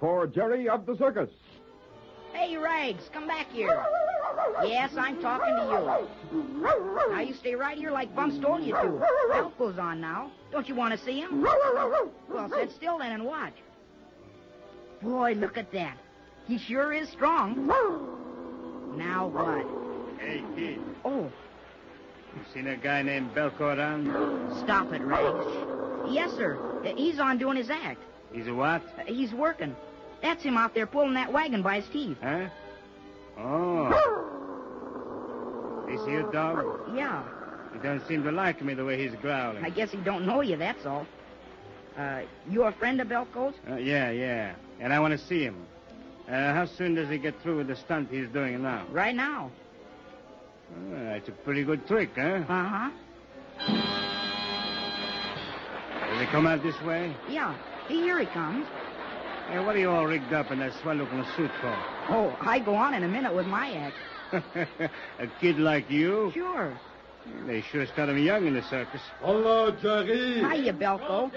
For 0.05 0.27
Jerry 0.27 0.69
of 0.69 0.85
the 0.85 0.95
Circus. 0.99 1.31
Hey, 2.35 2.59
Rags, 2.59 3.09
come 3.11 3.27
back 3.27 3.51
here. 3.51 3.83
Yes, 4.63 4.91
I'm 4.99 5.19
talking 5.23 5.57
to 5.57 6.07
you. 6.31 7.11
Now 7.11 7.21
you 7.21 7.33
stay 7.33 7.55
right 7.55 7.79
here 7.79 7.91
like 7.91 8.15
Bumps 8.15 8.39
told 8.39 8.63
you 8.65 8.75
to. 8.75 9.03
Help 9.33 9.57
goes 9.57 9.79
on 9.79 10.03
now. 10.03 10.31
Don't 10.53 10.69
you 10.69 10.75
want 10.75 10.93
to 10.93 11.03
see 11.07 11.21
him? 11.21 11.41
Well, 11.43 12.51
sit 12.55 12.71
still 12.73 12.99
then 12.99 13.13
and 13.13 13.25
watch. 13.25 13.55
Boy, 15.01 15.33
look 15.39 15.57
at 15.57 15.73
that. 15.73 15.97
He 16.47 16.59
sure 16.59 16.93
is 16.93 17.09
strong. 17.09 17.67
Now 18.99 19.29
what? 19.29 20.21
Hey, 20.21 20.45
kid. 20.55 20.81
Oh, 21.07 21.33
You 22.37 22.43
seen 22.53 22.67
a 22.67 22.77
guy 22.77 23.01
named 23.01 23.35
Belko 23.35 23.75
around? 23.79 24.05
stop 24.65 24.93
it, 24.93 25.01
Rags. 25.01 25.47
Yes, 26.13 26.31
sir. 26.33 26.59
He's 26.95 27.19
on 27.19 27.39
doing 27.39 27.57
his 27.57 27.71
act. 27.71 28.03
He's 28.35 28.49
a 28.49 28.55
what? 28.55 28.83
He's 29.07 29.33
working. 29.33 29.75
That's 30.23 30.43
him 30.43 30.57
out 30.57 30.75
there 30.75 30.87
pulling 30.87 31.15
that 31.15 31.33
wagon 31.33 31.62
by 31.62 31.81
his 31.81 31.89
teeth. 31.91 32.19
Huh? 32.23 32.49
Oh. 33.39 34.25
This 35.89 36.05
here 36.07 36.23
dog? 36.33 36.65
Yeah. 36.95 37.23
He 37.73 37.79
don't 37.81 38.07
seem 38.07 38.23
to 38.25 38.33
like 38.33 38.62
me 38.62 38.75
the 38.75 38.85
way 38.85 38.97
he's 39.03 39.15
growling. 39.21 39.65
I 39.65 39.71
guess 39.71 39.91
he 39.91 39.99
don't 39.99 40.27
know 40.27 40.41
you, 40.41 40.57
that's 40.57 40.87
all. 40.87 41.07
Uh, 41.97 42.23
you 42.49 42.62
a 42.65 42.73
friend 42.73 43.01
of 43.01 43.09
Belko's? 43.09 43.55
Uh, 43.71 43.77
yeah, 43.77 44.11
yeah. 44.11 44.55
And 44.81 44.93
I 44.93 45.01
want 45.01 45.12
to 45.12 45.27
see 45.27 45.43
him. 45.43 45.67
Uh, 46.29 46.53
how 46.55 46.67
soon 46.67 46.95
does 46.95 47.09
he 47.09 47.19
get 47.19 47.41
through 47.43 47.59
with 47.59 47.69
the 47.69 47.77
stunt 47.77 48.09
he's 48.11 48.29
doing 48.29 48.62
now? 48.62 48.87
Right 48.91 49.15
now. 49.15 49.51
Oh, 50.73 51.05
that's 51.05 51.29
a 51.29 51.33
pretty 51.33 51.62
good 51.65 51.87
trick, 51.87 52.11
huh? 52.17 52.43
Uh-huh. 52.49 52.91
Does 56.11 56.21
he 56.21 56.27
come 56.27 56.47
out 56.47 56.62
this 56.62 56.81
way? 56.83 57.15
Yeah. 57.29 57.55
Here 57.89 58.19
he 58.19 58.27
comes. 58.27 58.67
Hey, 59.49 59.59
what 59.59 59.76
are 59.76 59.78
you 59.78 59.90
all 59.90 60.07
rigged 60.07 60.32
up 60.32 60.51
in 60.51 60.59
that 60.61 60.72
swell-looking 60.80 61.24
suit 61.36 61.51
for? 61.61 61.76
Oh, 62.09 62.36
I 62.40 62.59
go 62.59 62.74
on 62.74 62.95
in 62.95 63.05
a 63.05 63.09
minute 63.09 63.34
with 63.34 63.47
my 63.47 63.72
act. 63.72 63.97
a 65.18 65.26
kid 65.40 65.59
like 65.59 65.90
you? 65.90 66.30
Sure. 66.34 66.76
They 67.47 67.62
sure 67.62 67.86
started 67.86 68.16
me 68.16 68.22
young 68.22 68.47
in 68.47 68.55
the 68.55 68.62
circus. 68.62 69.01
Hello, 69.20 69.70
Jerry. 69.70 70.40
Hiya, 70.40 70.74
Belko. 70.74 71.30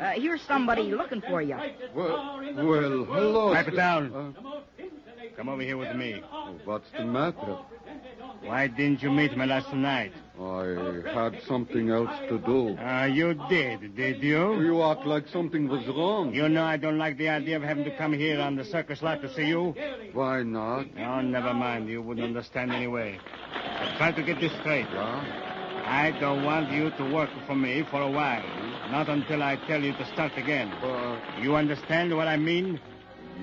Uh, 0.00 0.10
here's 0.12 0.42
somebody 0.42 0.90
looking 0.90 1.20
for 1.20 1.42
you. 1.42 1.56
Well, 1.94 2.40
well 2.56 3.04
hello. 3.04 3.54
Pipe 3.54 3.68
it 3.68 3.70
sir. 3.72 3.76
down. 3.76 4.36
Come 5.36 5.48
over 5.48 5.62
here 5.62 5.76
with 5.76 5.94
me. 5.96 6.22
Uh, 6.32 6.52
what's 6.64 6.90
the 6.96 7.04
matter? 7.04 7.58
Why 8.42 8.66
didn't 8.68 9.02
you 9.02 9.10
meet 9.10 9.36
me 9.36 9.46
last 9.46 9.72
night? 9.72 10.12
I 10.40 11.02
had 11.12 11.40
something 11.46 11.90
else 11.90 12.10
to 12.28 12.38
do. 12.38 12.76
Ah, 12.80 13.04
you 13.06 13.34
did, 13.48 13.96
did 13.96 14.22
you? 14.22 14.60
You 14.60 14.82
act 14.82 15.04
like 15.06 15.26
something 15.28 15.68
was 15.68 15.86
wrong. 15.88 16.32
You 16.34 16.48
know 16.48 16.64
I 16.64 16.76
don't 16.76 16.98
like 16.98 17.18
the 17.18 17.28
idea 17.28 17.56
of 17.56 17.62
having 17.62 17.84
to 17.84 17.96
come 17.96 18.12
here 18.12 18.40
on 18.40 18.56
the 18.56 18.64
circus 18.64 19.02
lot 19.02 19.20
to 19.22 19.34
see 19.34 19.46
you. 19.46 19.74
Why 20.12 20.42
not? 20.42 20.86
Oh, 20.98 21.20
never 21.20 21.52
mind. 21.52 21.88
You 21.88 22.02
wouldn't 22.02 22.26
understand 22.26 22.72
anyway. 22.72 23.18
But 23.80 23.96
try 23.96 24.12
to 24.12 24.22
get 24.22 24.40
this 24.40 24.52
straight. 24.60 24.86
I 24.86 26.16
don't 26.20 26.44
want 26.44 26.70
you 26.70 26.90
to 26.90 27.14
work 27.14 27.30
for 27.46 27.54
me 27.56 27.82
for 27.90 28.02
a 28.02 28.10
while. 28.10 28.44
Not 28.90 29.08
until 29.08 29.42
I 29.42 29.56
tell 29.66 29.82
you 29.82 29.92
to 29.92 30.06
start 30.12 30.32
again. 30.36 30.70
You 31.42 31.56
understand 31.56 32.14
what 32.16 32.28
I 32.28 32.36
mean? 32.36 32.80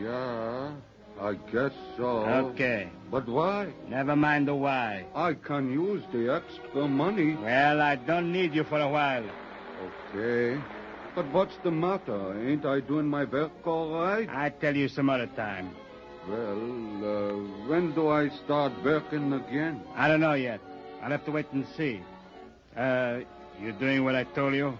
yeah, 0.01 0.71
I 1.19 1.33
guess 1.51 1.71
so. 1.97 2.25
Okay. 2.51 2.89
But 3.09 3.27
why? 3.27 3.67
Never 3.87 4.15
mind 4.15 4.47
the 4.47 4.55
why. 4.55 5.05
I 5.15 5.33
can 5.33 5.71
use 5.71 6.03
the 6.11 6.33
extra 6.33 6.87
money. 6.87 7.35
Well, 7.35 7.81
I 7.81 7.95
don't 7.95 8.31
need 8.31 8.53
you 8.53 8.63
for 8.63 8.79
a 8.79 8.89
while. 8.89 9.23
Okay. 10.13 10.61
But 11.15 11.31
what's 11.31 11.55
the 11.63 11.71
matter? 11.71 12.37
Ain't 12.47 12.65
I 12.65 12.81
doing 12.81 13.07
my 13.07 13.23
work 13.23 13.51
all 13.65 14.01
right? 14.01 14.27
I 14.29 14.49
tell 14.49 14.75
you 14.75 14.89
some 14.89 15.09
other 15.09 15.27
time. 15.27 15.73
Well, 16.27 16.59
uh, 17.05 17.33
when 17.69 17.93
do 17.93 18.09
I 18.09 18.29
start 18.29 18.73
working 18.83 19.31
again? 19.31 19.81
I 19.95 20.07
don't 20.09 20.19
know 20.19 20.33
yet. 20.33 20.59
I'll 21.01 21.11
have 21.11 21.23
to 21.25 21.31
wait 21.31 21.45
and 21.53 21.65
see. 21.77 22.01
Uh, 22.75 23.19
you 23.61 23.71
doing 23.73 24.03
what 24.03 24.15
I 24.15 24.23
told 24.23 24.53
you? 24.55 24.77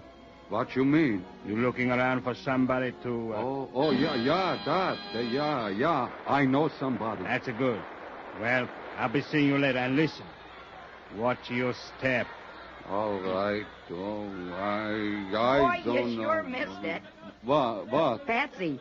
What 0.48 0.76
you 0.76 0.84
mean? 0.84 1.24
You 1.44 1.56
looking 1.56 1.90
around 1.90 2.22
for 2.22 2.34
somebody 2.34 2.92
to... 3.02 3.34
Uh... 3.34 3.36
Oh, 3.36 3.68
oh, 3.74 3.90
yeah, 3.90 4.14
yeah, 4.14 4.58
that. 4.64 5.18
uh, 5.18 5.20
yeah, 5.20 5.68
yeah. 5.68 6.08
I 6.26 6.44
know 6.44 6.70
somebody. 6.78 7.24
That's 7.24 7.48
a 7.48 7.52
good. 7.52 7.80
Well, 8.40 8.68
I'll 8.96 9.08
be 9.08 9.22
seeing 9.22 9.46
you 9.48 9.58
later. 9.58 9.78
And 9.78 9.96
listen, 9.96 10.24
watch 11.16 11.50
your 11.50 11.74
step. 11.98 12.28
All 12.88 13.18
right. 13.18 13.64
Oh, 13.90 14.28
I, 14.54 15.34
I 15.36 15.58
Boy, 15.58 15.82
don't 15.84 16.10
you 16.10 16.18
know. 16.18 16.22
sure 16.22 16.42
missed 16.44 16.84
it. 16.84 17.02
What? 17.42 17.88
What? 17.90 18.26
Patsy. 18.26 18.78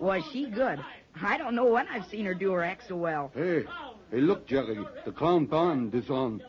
Was 0.00 0.22
she 0.32 0.46
good? 0.46 0.78
I 1.20 1.36
don't 1.36 1.54
know 1.54 1.66
when 1.66 1.86
I've 1.88 2.06
seen 2.06 2.24
her 2.24 2.34
do 2.34 2.52
her 2.52 2.64
act 2.64 2.84
so 2.88 2.96
well. 2.96 3.30
Hey, 3.34 3.64
hey, 4.10 4.20
look, 4.20 4.46
Jerry. 4.46 4.78
The 5.04 5.12
clown 5.12 5.44
band 5.44 5.94
is 5.94 6.08
on. 6.08 6.42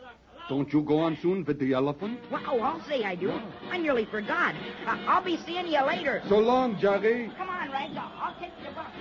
Don't 0.48 0.70
you 0.72 0.82
go 0.82 1.00
on 1.00 1.16
soon 1.22 1.44
with 1.44 1.58
the 1.58 1.72
elephant? 1.72 2.20
Wow, 2.30 2.58
I'll 2.62 2.84
say 2.86 3.02
I 3.04 3.14
do. 3.14 3.32
I 3.70 3.78
nearly 3.78 4.04
forgot. 4.04 4.54
Uh, 4.86 4.98
I'll 5.06 5.24
be 5.24 5.38
seeing 5.38 5.66
you 5.66 5.82
later. 5.86 6.22
So 6.28 6.38
long, 6.38 6.78
Jerry. 6.78 7.30
Come 7.36 7.48
on, 7.48 7.70
Rags. 7.70 7.96
I'll, 7.96 8.34
take 8.38 8.52
you 8.62 8.70
back. 8.74 8.92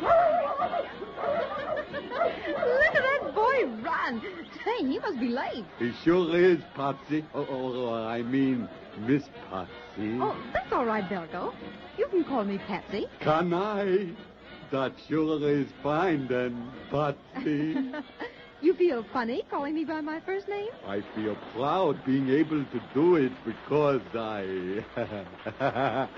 Look 1.92 2.96
at 2.96 3.04
that 3.04 3.36
boy 3.36 3.66
run. 3.84 4.22
Say, 4.64 4.86
he 4.88 5.00
must 5.00 5.20
be 5.20 5.28
late. 5.28 5.66
He 5.80 5.92
sure 6.04 6.34
is, 6.38 6.60
Patsy. 6.76 7.26
Oh, 7.34 7.46
oh, 7.50 7.94
I 7.94 8.22
mean, 8.22 8.70
Miss 9.00 9.24
Patsy. 9.50 10.18
Oh, 10.22 10.38
that's 10.54 10.72
all 10.72 10.86
right, 10.86 11.04
Belko. 11.10 11.54
You 11.98 12.08
can 12.08 12.24
call 12.24 12.46
me 12.46 12.58
Patsy. 12.58 13.08
Can 13.20 13.54
I? 13.54 14.08
That 14.72 14.94
sure 15.10 15.46
is 15.50 15.68
fine, 15.84 16.28
then, 16.28 16.72
Patsy. 16.90 17.92
you 18.64 18.74
feel 18.76 19.04
funny 19.12 19.44
calling 19.52 19.76
me 19.76 19.84
by 19.84 20.02
my 20.02 20.20
first 20.22 20.48
name? 20.48 20.70
I 20.88 21.02
feel 21.16 21.36
proud 21.54 22.04
being 22.06 22.30
able 22.30 22.64
to 22.64 22.80
do 22.94 23.16
it 23.18 23.32
because 23.46 24.02
I. 24.16 24.84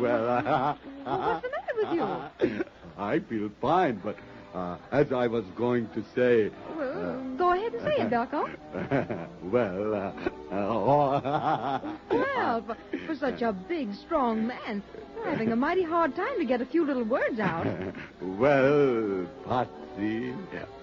well, 0.00 0.28
uh, 0.46 0.74
What's 1.04 1.42
the 1.42 1.50
matter 1.50 1.74
with 1.76 1.92
you? 1.94 2.64
I 2.98 3.20
feel 3.20 3.50
fine, 3.60 4.00
but 4.02 4.16
uh, 4.54 4.76
as 4.90 5.12
I 5.12 5.26
was 5.26 5.44
going 5.56 5.88
to 5.90 6.04
say. 6.14 6.50
Well, 6.76 7.22
go 7.36 7.52
ahead 7.52 7.72
and 7.72 7.82
say 7.82 7.94
it, 7.98 8.10
Belko. 8.10 9.28
well, 9.42 9.94
uh, 9.94 10.54
uh, 10.54 11.80
Well, 12.10 12.62
for, 12.62 12.76
for 13.06 13.14
such 13.16 13.42
a 13.42 13.52
big, 13.52 13.94
strong 13.94 14.46
man, 14.46 14.82
you're 15.14 15.30
having 15.30 15.52
a 15.52 15.56
mighty 15.56 15.82
hard 15.82 16.14
time 16.14 16.38
to 16.38 16.44
get 16.44 16.60
a 16.60 16.66
few 16.66 16.84
little 16.84 17.04
words 17.04 17.38
out. 17.40 17.66
well, 18.20 19.26
Patsy, 19.46 20.34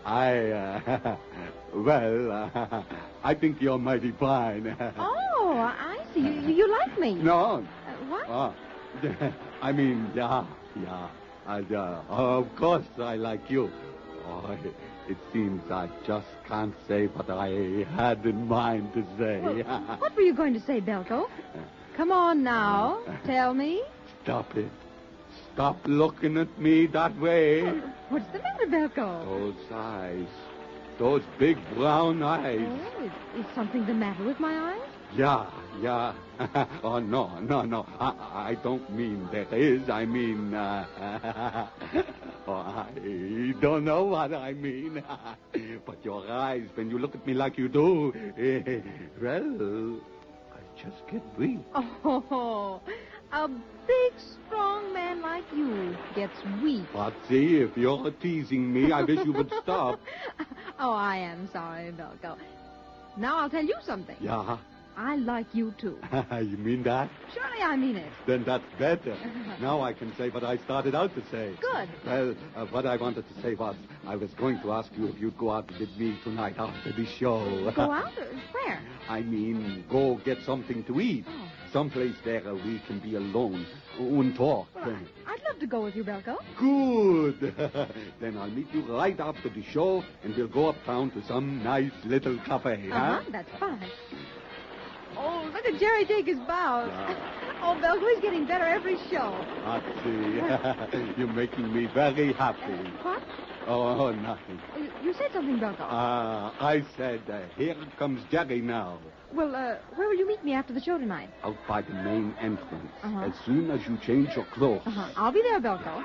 I. 0.05 0.51
Uh, 0.51 1.15
well, 1.73 2.31
uh, 2.31 2.83
I 3.23 3.33
think 3.35 3.61
you're 3.61 3.77
mighty 3.77 4.11
fine. 4.11 4.75
Oh, 4.97 5.53
I 5.57 5.99
see. 6.13 6.21
You, 6.21 6.49
you 6.49 6.71
like 6.79 6.99
me. 6.99 7.15
No. 7.15 7.65
Uh, 7.87 7.91
what? 8.07 8.25
Ah, 8.27 8.53
I 9.61 9.71
mean, 9.71 10.09
yeah, 10.15 10.45
yeah. 10.81 11.09
I, 11.49 11.61
uh, 11.61 12.03
of 12.09 12.55
course, 12.55 12.85
I 12.99 13.15
like 13.15 13.49
you. 13.49 13.71
Oh, 14.27 14.55
it 15.07 15.17
seems 15.33 15.63
I 15.71 15.89
just 16.05 16.27
can't 16.47 16.75
say 16.87 17.07
what 17.07 17.27
I 17.27 17.87
had 17.95 18.23
in 18.23 18.47
mind 18.47 18.93
to 18.93 19.03
say. 19.17 19.63
What 19.97 20.15
were 20.15 20.21
you 20.21 20.35
going 20.35 20.53
to 20.53 20.59
say, 20.59 20.79
Belko? 20.79 21.25
Come 21.97 22.11
on 22.11 22.43
now. 22.43 22.99
Tell 23.25 23.55
me. 23.55 23.81
Stop 24.21 24.55
it. 24.55 24.69
Stop 25.51 25.77
looking 25.87 26.37
at 26.37 26.59
me 26.59 26.85
that 26.85 27.19
way. 27.19 27.63
What's 28.09 28.31
the 28.31 28.39
matter, 28.39 28.67
Belko? 28.67 29.25
Those 29.25 29.71
eyes. 29.73 30.27
Those 30.99 31.23
big 31.39 31.57
brown 31.73 32.21
eyes. 32.21 32.61
Oh, 32.61 33.03
is, 33.05 33.43
is 33.43 33.55
something 33.55 33.87
the 33.87 33.95
matter 33.95 34.23
with 34.23 34.39
my 34.39 34.55
eyes? 34.73 34.88
Yeah, 35.15 35.45
yeah. 35.81 36.13
oh, 36.83 36.99
no, 36.99 37.39
no, 37.39 37.63
no. 37.63 37.85
I, 37.99 38.51
I 38.51 38.57
don't 38.63 38.89
mean 38.91 39.27
there 39.31 39.47
is. 39.53 39.89
I 39.89 40.05
mean, 40.05 40.53
uh, 40.53 41.67
oh, 42.47 42.53
I 42.53 43.53
don't 43.59 43.83
know 43.85 44.03
what 44.05 44.33
I 44.33 44.53
mean. 44.53 45.03
but 45.85 46.05
your 46.05 46.29
eyes, 46.29 46.67
when 46.75 46.89
you 46.89 46.99
look 46.99 47.15
at 47.15 47.25
me 47.25 47.33
like 47.33 47.57
you 47.57 47.67
do, 47.67 48.13
well, 49.21 49.99
I 50.53 50.81
just 50.81 51.07
get 51.11 51.23
weak. 51.37 51.59
Oh, 51.73 52.81
a 53.31 53.47
big, 53.47 54.13
strong 54.45 54.93
man 54.93 55.21
like 55.21 55.43
you 55.55 55.95
gets 56.15 56.37
weak. 56.61 56.85
Patsy, 56.93 57.61
if 57.61 57.75
you're 57.75 58.11
teasing 58.11 58.71
me, 58.71 58.91
I 58.91 59.03
wish 59.03 59.25
you 59.25 59.33
would 59.33 59.51
stop. 59.63 59.99
Oh, 60.79 60.93
I 60.93 61.17
am 61.17 61.49
sorry, 61.51 61.91
Belko. 61.91 62.37
Now 63.17 63.39
I'll 63.39 63.49
tell 63.49 63.65
you 63.65 63.75
something. 63.83 64.15
Yeah? 64.21 64.57
I 64.99 65.15
like 65.15 65.47
you 65.53 65.73
too. 65.77 65.97
you 66.41 66.57
mean 66.57 66.83
that? 66.83 67.09
Surely 67.33 67.61
I 67.63 67.77
mean 67.77 67.95
it. 67.95 68.11
Then 68.27 68.43
that's 68.43 68.65
better. 68.77 69.15
now 69.61 69.79
I 69.79 69.93
can 69.93 70.13
say 70.17 70.29
what 70.29 70.43
I 70.43 70.57
started 70.57 70.93
out 70.93 71.15
to 71.15 71.21
say. 71.31 71.53
Good. 71.61 71.87
Well, 72.05 72.35
uh, 72.57 72.65
what 72.65 72.85
I 72.85 72.97
wanted 72.97 73.23
to 73.33 73.41
say 73.41 73.53
was, 73.55 73.77
I 74.05 74.17
was 74.17 74.29
going 74.33 74.59
to 74.59 74.73
ask 74.73 74.91
you 74.97 75.07
if 75.07 75.17
you'd 75.17 75.37
go 75.37 75.51
out 75.51 75.71
with 75.79 75.89
me 75.97 76.19
tonight 76.25 76.55
after 76.59 76.91
the 76.91 77.05
show. 77.05 77.71
Go 77.75 77.91
out? 77.91 78.11
Where? 78.51 78.81
I 79.07 79.21
mean, 79.21 79.85
go 79.89 80.15
get 80.25 80.39
something 80.45 80.83
to 80.83 80.99
eat. 80.99 81.23
Oh, 81.29 81.49
Someplace 81.71 82.15
there 82.25 82.53
we 82.53 82.79
can 82.85 82.99
be 82.99 83.15
alone 83.15 83.65
and 83.97 84.35
talk. 84.35 84.67
I'd 84.75 85.41
love 85.47 85.59
to 85.59 85.67
go 85.67 85.81
with 85.81 85.95
you, 85.95 86.03
Belko. 86.03 86.37
Good. 86.57 87.53
then 88.19 88.37
I'll 88.37 88.49
meet 88.49 88.67
you 88.73 88.81
right 88.81 89.17
after 89.19 89.47
the 89.49 89.63
show, 89.63 90.03
and 90.23 90.35
we'll 90.35 90.47
go 90.47 90.67
uptown 90.69 91.11
to 91.11 91.23
some 91.25 91.63
nice 91.63 91.91
little 92.05 92.37
cafe, 92.39 92.89
Uh-huh, 92.91 93.21
huh? 93.21 93.23
that's 93.31 93.49
fine. 93.59 93.79
Oh, 95.21 95.49
look 95.53 95.65
at 95.65 95.79
Jerry 95.79 96.05
take 96.05 96.25
his 96.25 96.39
bows. 96.47 96.89
Oh, 97.61 97.75
Belko, 97.81 98.09
he's 98.13 98.21
getting 98.21 98.45
better 98.45 98.63
every 98.63 98.95
show. 99.11 99.35
Patsy, 99.65 101.13
you're 101.17 101.27
making 101.33 101.73
me 101.73 101.87
very 101.93 102.31
happy. 102.33 102.89
What? 103.03 103.21
Oh, 103.67 104.11
nothing. 104.11 104.59
You, 105.03 105.13
said 105.13 105.31
something, 105.33 105.59
Belko. 105.59 105.81
Ah, 105.81 106.55
I 106.59 106.83
said, 106.95 107.21
uh, 107.29 107.41
here 107.57 107.75
comes 107.97 108.21
Jerry 108.31 108.61
now. 108.61 108.97
well, 109.33 109.53
uh, 109.53 109.75
where 109.95 110.07
will 110.07 110.15
you 110.15 110.25
meet 110.27 110.43
me 110.43 110.53
after 110.53 110.73
the 110.73 110.81
show 110.81 110.97
tonight? 110.97 111.29
Out 111.43 111.57
by 111.67 111.81
the 111.81 111.93
main 111.93 112.33
entrance. 112.39 112.91
Uh-huh. 113.03 113.25
As 113.25 113.33
soon 113.45 113.69
as 113.69 113.81
you 113.87 113.97
change 114.07 114.29
your 114.35 114.45
clothes. 114.45 114.81
Uh-huh. 114.85 115.11
I'll 115.17 115.31
be 115.33 115.41
there, 115.41 115.59
Belko. 115.59 116.01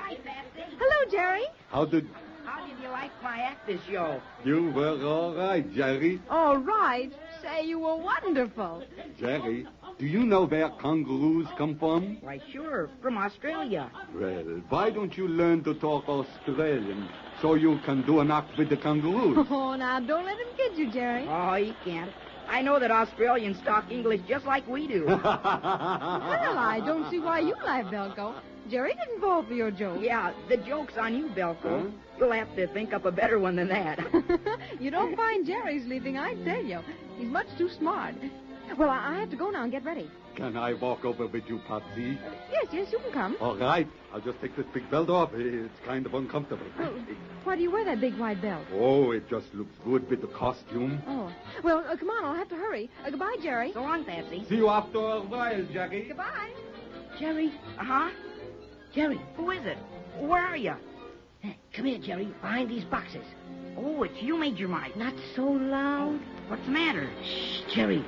Hello, 0.77 1.11
Jerry. 1.11 1.45
How 1.69 1.85
did 1.85 2.07
How 2.45 2.65
did 2.67 2.79
you 2.81 2.89
like 2.89 3.11
my 3.23 3.39
act 3.39 3.65
this 3.67 3.81
show? 3.89 4.21
you 4.43 4.71
were 4.71 5.03
all 5.05 5.33
right, 5.35 5.65
Jerry? 5.73 6.21
All 6.29 6.57
right. 6.57 7.11
Say, 7.41 7.65
you 7.65 7.79
were 7.79 7.95
wonderful. 7.95 8.83
Jerry, 9.19 9.67
do 9.97 10.05
you 10.05 10.25
know 10.25 10.45
where 10.45 10.69
kangaroos 10.81 11.47
come 11.57 11.77
from? 11.77 12.17
Why, 12.21 12.39
sure, 12.51 12.89
from 13.01 13.17
Australia. 13.17 13.89
Well, 14.13 14.61
why 14.69 14.89
don't 14.91 15.15
you 15.17 15.27
learn 15.27 15.63
to 15.63 15.73
talk 15.75 16.07
Australian 16.07 17.09
so 17.41 17.55
you 17.55 17.79
can 17.85 18.03
do 18.05 18.19
an 18.19 18.31
act 18.31 18.57
with 18.57 18.69
the 18.69 18.77
kangaroos? 18.77 19.47
Oh, 19.49 19.75
now, 19.75 19.99
don't 19.99 20.25
let 20.25 20.37
him 20.37 20.47
kid 20.57 20.77
you, 20.77 20.91
Jerry. 20.91 21.25
Oh, 21.27 21.53
he 21.55 21.75
can't. 21.83 22.11
I 22.47 22.61
know 22.61 22.77
that 22.79 22.91
Australians 22.91 23.57
talk 23.65 23.91
English 23.91 24.21
just 24.27 24.45
like 24.45 24.67
we 24.67 24.87
do. 24.87 25.05
Well, 26.45 26.57
I 26.57 26.81
don't 26.85 27.09
see 27.09 27.19
why 27.19 27.39
you 27.39 27.55
laugh, 27.65 27.85
Belko. 27.91 28.35
Jerry 28.69 28.93
didn't 28.93 29.21
fall 29.21 29.43
for 29.43 29.53
your 29.53 29.71
joke. 29.71 29.99
Yeah, 30.01 30.31
the 30.49 30.57
joke's 30.57 30.97
on 30.97 31.15
you, 31.15 31.27
Belko. 31.29 31.91
You'll 32.17 32.31
have 32.31 32.53
to 32.55 32.67
think 32.67 32.93
up 32.93 33.05
a 33.05 33.11
better 33.11 33.39
one 33.39 33.55
than 33.55 33.67
that. 33.67 33.99
you 34.79 34.89
don't 34.89 35.15
find 35.15 35.45
Jerry's 35.45 35.85
leaving, 35.85 36.17
I 36.17 36.33
tell 36.43 36.63
you. 36.63 36.79
He's 37.17 37.27
much 37.27 37.47
too 37.57 37.69
smart. 37.69 38.15
Well, 38.77 38.89
I 38.89 39.15
I 39.15 39.19
have 39.19 39.29
to 39.29 39.35
go 39.35 39.49
now 39.49 39.63
and 39.63 39.71
get 39.71 39.83
ready. 39.85 40.09
Can 40.35 40.57
I 40.57 40.73
walk 40.73 41.05
over 41.05 41.27
with 41.27 41.43
you, 41.47 41.59
Patsy? 41.67 42.17
Yes, 42.51 42.65
yes, 42.73 42.91
you 42.91 42.99
can 42.99 43.11
come. 43.11 43.37
All 43.39 43.55
right. 43.55 43.87
I'll 44.13 44.19
just 44.19 44.41
take 44.41 44.55
this 44.57 44.65
big 44.73 44.89
belt 44.91 45.09
off. 45.09 45.31
It's 45.33 45.79
kind 45.85 46.05
of 46.05 46.13
uncomfortable. 46.13 46.65
Why 47.45 47.55
do 47.55 47.61
you 47.61 47.71
wear 47.71 47.85
that 47.85 48.01
big 48.01 48.17
white 48.17 48.41
belt? 48.41 48.65
Oh, 48.73 49.11
it 49.11 49.29
just 49.29 49.53
looks 49.53 49.73
good 49.85 50.09
with 50.09 50.21
the 50.21 50.27
costume. 50.27 51.01
Oh. 51.07 51.31
Well, 51.63 51.85
uh, 51.87 51.95
come 51.95 52.09
on, 52.09 52.25
I'll 52.25 52.35
have 52.35 52.49
to 52.49 52.55
hurry. 52.55 52.89
Uh, 53.05 53.11
goodbye, 53.11 53.37
Jerry. 53.41 53.71
So 53.73 53.81
long, 53.81 54.03
Patsy. 54.03 54.45
See 54.49 54.55
you 54.55 54.67
after 54.67 54.97
a 54.97 55.21
while, 55.21 55.63
Jackie. 55.71 56.05
Goodbye. 56.07 56.51
Jerry? 57.17 57.53
Uh-huh. 57.79 58.09
Jerry. 58.93 59.21
Who 59.37 59.51
is 59.51 59.65
it? 59.65 59.77
Where 60.19 60.45
are 60.45 60.57
you? 60.57 60.75
Come 61.75 61.85
here, 61.85 61.99
Jerry. 61.99 62.33
Behind 62.41 62.69
these 62.69 62.83
boxes. 62.85 63.25
Oh, 63.77 64.03
it's 64.03 64.21
you, 64.21 64.37
Major 64.37 64.67
Mite. 64.67 64.97
Not 64.97 65.13
so 65.35 65.43
loud. 65.43 66.19
What's 66.47 66.63
the 66.65 66.71
matter? 66.71 67.09
Shh, 67.23 67.73
Jerry. 67.73 68.05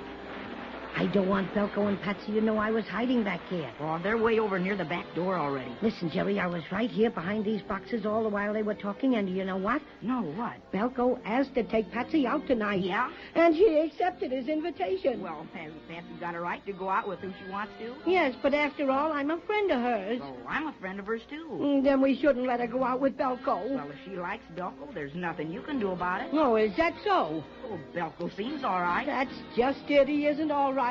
I 0.97 1.05
don't 1.13 1.29
want 1.29 1.53
Belko 1.53 1.87
and 1.87 2.01
Patsy 2.01 2.33
to 2.33 2.41
know 2.41 2.57
I 2.57 2.71
was 2.71 2.83
hiding 2.85 3.23
back 3.23 3.39
here. 3.49 3.69
Oh, 3.79 3.99
they're 4.01 4.17
way 4.17 4.39
over 4.39 4.57
near 4.57 4.75
the 4.75 4.83
back 4.85 5.05
door 5.13 5.35
already. 5.37 5.71
Listen, 5.83 6.09
Jerry, 6.09 6.39
I 6.39 6.47
was 6.47 6.63
right 6.71 6.89
here 6.89 7.11
behind 7.11 7.45
these 7.45 7.61
boxes 7.61 8.03
all 8.05 8.23
the 8.23 8.29
while 8.29 8.51
they 8.51 8.63
were 8.63 8.73
talking, 8.73 9.13
and 9.15 9.29
you 9.29 9.45
know 9.45 9.57
what? 9.57 9.79
No, 10.01 10.23
what? 10.23 10.55
Belko 10.73 11.19
asked 11.23 11.53
to 11.53 11.63
take 11.63 11.91
Patsy 11.91 12.25
out 12.25 12.47
tonight. 12.47 12.81
Yeah? 12.81 13.11
And 13.35 13.55
she 13.55 13.77
accepted 13.79 14.31
his 14.31 14.47
invitation. 14.47 15.21
Well, 15.21 15.45
Patsy, 15.53 15.73
Patsy's 15.87 16.19
got 16.19 16.33
a 16.33 16.39
right 16.39 16.65
to 16.65 16.73
go 16.73 16.89
out 16.89 17.07
with 17.07 17.19
who 17.19 17.31
she 17.43 17.51
wants 17.51 17.73
to. 17.79 17.93
Yes, 18.09 18.33
but 18.41 18.55
after 18.55 18.89
all, 18.89 19.11
I'm 19.11 19.29
a 19.29 19.37
friend 19.41 19.69
of 19.71 19.79
hers. 19.79 20.19
Oh, 20.23 20.35
I'm 20.49 20.65
a 20.65 20.73
friend 20.81 20.99
of 20.99 21.05
hers, 21.05 21.21
too. 21.29 21.47
Mm, 21.51 21.83
Then 21.83 22.01
we 22.01 22.19
shouldn't 22.19 22.47
let 22.47 22.59
her 22.59 22.67
go 22.67 22.83
out 22.83 23.01
with 23.01 23.15
Belko. 23.17 23.69
Well, 23.69 23.91
if 23.91 23.97
she 24.03 24.17
likes 24.17 24.43
Belko, 24.55 24.91
there's 24.95 25.13
nothing 25.13 25.51
you 25.51 25.61
can 25.61 25.79
do 25.79 25.91
about 25.91 26.21
it. 26.21 26.29
Oh, 26.33 26.55
is 26.55 26.75
that 26.77 26.93
so? 27.03 27.43
Oh, 27.69 27.79
Belko 27.95 28.35
seems 28.35 28.63
all 28.63 28.81
right. 28.81 29.05
That's 29.05 29.33
just 29.55 29.81
it. 29.89 30.07
He 30.07 30.25
isn't 30.25 30.49
all 30.49 30.73
right. 30.73 30.86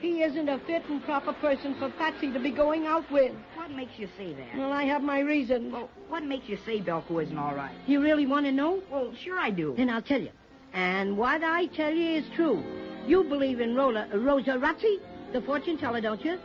He 0.00 0.22
isn't 0.22 0.48
a 0.48 0.58
fit 0.60 0.82
and 0.88 1.02
proper 1.04 1.34
person 1.34 1.74
for 1.78 1.90
Patsy 1.90 2.32
to 2.32 2.38
be 2.38 2.50
going 2.50 2.86
out 2.86 3.10
with. 3.10 3.32
What 3.54 3.70
makes 3.70 3.98
you 3.98 4.08
say 4.16 4.32
that? 4.32 4.56
Well, 4.56 4.72
I 4.72 4.84
have 4.84 5.02
my 5.02 5.20
reasons. 5.20 5.72
Well, 5.72 5.90
what 6.08 6.24
makes 6.24 6.48
you 6.48 6.58
say 6.64 6.80
Belko 6.80 7.22
isn't 7.22 7.36
all 7.36 7.54
right? 7.54 7.74
You 7.86 8.00
really 8.00 8.26
want 8.26 8.46
to 8.46 8.52
know? 8.52 8.82
Well, 8.90 9.12
sure 9.22 9.38
I 9.38 9.50
do. 9.50 9.74
Then 9.76 9.90
I'll 9.90 10.00
tell 10.00 10.20
you. 10.20 10.30
And 10.72 11.18
what 11.18 11.44
I 11.44 11.66
tell 11.66 11.92
you 11.92 12.12
is 12.12 12.24
true. 12.34 12.62
You 13.06 13.24
believe 13.24 13.60
in 13.60 13.74
Rola, 13.74 14.06
Rosa 14.14 14.52
Razzi, 14.52 15.00
the 15.32 15.42
fortune 15.42 15.76
teller, 15.76 16.00
don't 16.00 16.24
you? 16.24 16.38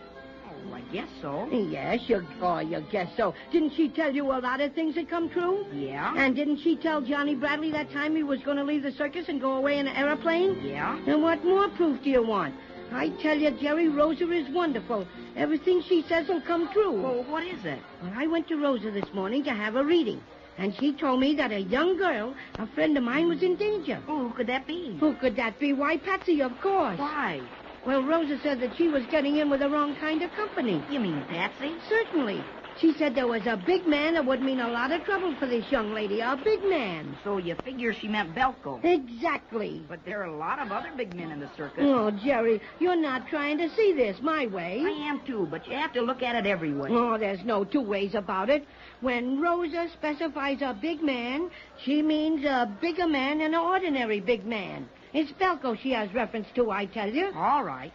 Oh, 0.47 0.73
I 0.73 0.81
guess 0.91 1.07
so. 1.21 1.47
Yes, 1.49 2.01
you, 2.07 2.27
oh, 2.41 2.59
you 2.59 2.83
guess 2.91 3.07
so. 3.15 3.33
Didn't 3.51 3.73
she 3.75 3.87
tell 3.87 4.13
you 4.13 4.25
a 4.31 4.39
lot 4.39 4.59
of 4.59 4.73
things 4.73 4.95
that 4.95 5.09
come 5.09 5.29
true? 5.29 5.65
Yeah? 5.71 6.13
And 6.17 6.35
didn't 6.35 6.57
she 6.57 6.75
tell 6.75 7.01
Johnny 7.01 7.35
Bradley 7.35 7.71
that 7.71 7.91
time 7.91 8.15
he 8.15 8.23
was 8.23 8.41
going 8.41 8.57
to 8.57 8.63
leave 8.63 8.83
the 8.83 8.91
circus 8.91 9.29
and 9.29 9.39
go 9.39 9.53
away 9.53 9.79
in 9.79 9.87
an 9.87 9.95
aeroplane? 9.95 10.59
Yeah? 10.61 10.99
And 11.07 11.21
what 11.21 11.45
more 11.45 11.69
proof 11.69 12.03
do 12.03 12.09
you 12.09 12.25
want? 12.25 12.55
I 12.91 13.09
tell 13.21 13.37
you, 13.37 13.51
Jerry, 13.51 13.89
Rosa 13.89 14.31
is 14.31 14.47
wonderful. 14.53 15.07
Everything 15.35 15.81
she 15.87 16.03
says 16.07 16.27
will 16.27 16.41
come 16.41 16.71
true. 16.71 17.01
Well, 17.01 17.23
what 17.29 17.43
is 17.43 17.65
it? 17.65 17.79
Well, 18.01 18.13
I 18.15 18.27
went 18.27 18.47
to 18.49 18.55
Rosa 18.55 18.91
this 18.91 19.11
morning 19.13 19.43
to 19.45 19.51
have 19.53 19.75
a 19.75 19.83
reading, 19.83 20.21
and 20.57 20.73
she 20.75 20.93
told 20.93 21.19
me 21.19 21.35
that 21.35 21.51
a 21.51 21.59
young 21.59 21.97
girl, 21.97 22.33
a 22.57 22.67
friend 22.67 22.97
of 22.97 23.03
mine, 23.03 23.27
was 23.27 23.43
in 23.43 23.55
danger. 23.55 24.01
Oh, 24.07 24.27
who 24.27 24.33
could 24.33 24.47
that 24.47 24.67
be? 24.67 24.97
Who 24.99 25.13
could 25.15 25.35
that 25.35 25.59
be? 25.59 25.73
Why, 25.73 25.97
Patsy, 25.97 26.41
of 26.41 26.51
course. 26.61 26.99
Why? 26.99 27.41
Well, 27.85 28.03
Rosa 28.03 28.39
said 28.41 28.59
that 28.61 28.75
she 28.77 28.87
was 28.87 29.03
getting 29.11 29.37
in 29.37 29.49
with 29.49 29.59
the 29.59 29.69
wrong 29.69 29.95
kind 29.97 30.21
of 30.23 30.31
company. 30.31 30.83
You 30.89 30.99
mean 30.99 31.23
Patsy? 31.29 31.75
Certainly. 31.87 32.43
She 32.79 32.93
said 32.93 33.15
there 33.15 33.27
was 33.27 33.45
a 33.45 33.55
big 33.55 33.87
man 33.87 34.15
that 34.15 34.25
would 34.25 34.41
mean 34.41 34.59
a 34.59 34.67
lot 34.67 34.91
of 34.91 35.03
trouble 35.05 35.33
for 35.39 35.45
this 35.45 35.71
young 35.71 35.93
lady. 35.93 36.19
A 36.19 36.35
big 36.35 36.61
man. 36.63 37.15
So 37.23 37.37
you 37.37 37.55
figure 37.63 37.93
she 37.93 38.09
meant 38.09 38.35
Belko. 38.35 38.83
Exactly. 38.83 39.85
But 39.87 40.03
there 40.05 40.21
are 40.21 40.25
a 40.25 40.37
lot 40.37 40.59
of 40.59 40.71
other 40.71 40.91
big 40.95 41.15
men 41.15 41.31
in 41.31 41.39
the 41.39 41.49
circus. 41.55 41.85
Oh, 41.85 42.11
Jerry, 42.11 42.61
you're 42.79 42.99
not 42.99 43.27
trying 43.27 43.57
to 43.59 43.69
see 43.75 43.93
this 43.93 44.17
my 44.21 44.47
way. 44.47 44.83
I 44.85 45.09
am 45.09 45.21
too, 45.25 45.47
but 45.49 45.65
you 45.67 45.73
have 45.73 45.93
to 45.93 46.01
look 46.01 46.21
at 46.21 46.35
it 46.35 46.45
every 46.45 46.73
way. 46.73 46.89
Oh, 46.91 47.17
there's 47.17 47.43
no 47.45 47.63
two 47.63 47.81
ways 47.81 48.13
about 48.13 48.49
it. 48.49 48.67
When 48.99 49.39
Rosa 49.39 49.87
specifies 49.93 50.61
a 50.61 50.73
big 50.73 51.01
man, 51.01 51.49
she 51.83 52.01
means 52.01 52.43
a 52.43 52.69
bigger 52.81 53.07
man 53.07 53.37
than 53.37 53.53
an 53.53 53.59
ordinary 53.59 54.19
big 54.19 54.45
man. 54.45 54.89
It's 55.13 55.31
Belko 55.33 55.79
she 55.81 55.91
has 55.91 56.13
reference 56.13 56.47
to, 56.55 56.71
I 56.71 56.87
tell 56.87 57.09
you. 57.09 57.31
All 57.35 57.63
right. 57.63 57.93